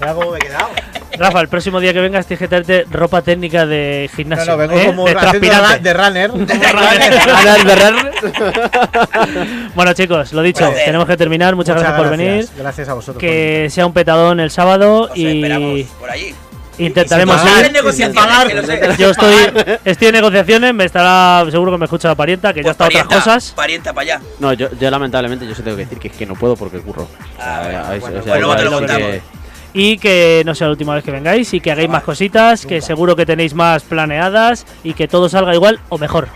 [0.00, 0.68] Mira cómo me he quedado.
[1.20, 4.52] Rafa, el próximo día que vengas tienes que traerte ropa técnica de gimnasio.
[4.52, 4.86] no, vengo ¿eh?
[4.86, 6.30] como de ra- de runner.
[9.74, 11.54] bueno, chicos, lo dicho, tenemos que terminar.
[11.56, 12.48] Muchas, gracias, por venir.
[12.56, 13.20] Gracias a vosotros.
[13.20, 16.34] Que sea un petadón el sábado Os y por allí.
[16.78, 18.96] intentaremos pagar.
[18.96, 19.34] Yo estoy,
[19.84, 22.84] estoy en negociaciones, me estará seguro que me escucha la parienta, que ya Pues está
[22.86, 23.52] otras parienta, cosas.
[23.54, 24.20] Parienta para allá.
[24.38, 26.78] No, yo, yo lamentablemente yo sí tengo que decir que es que no puedo porque
[26.78, 27.06] curro.
[27.38, 29.10] Ah, bueno, hay- bueno, o pues luego te lo contamos.
[29.72, 32.80] Y que no sea la última vez que vengáis y que hagáis más cositas, que
[32.80, 36.28] seguro que tenéis más planeadas y que todo salga igual o mejor.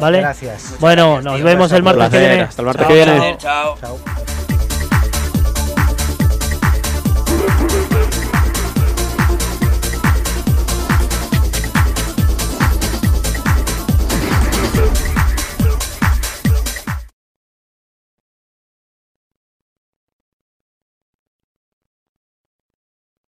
[0.00, 0.20] ¿Vale?
[0.20, 0.76] Gracias.
[0.80, 2.40] Bueno, nos vemos el martes que viene.
[2.42, 3.36] Hasta el martes que viene.
[3.38, 3.76] Chao.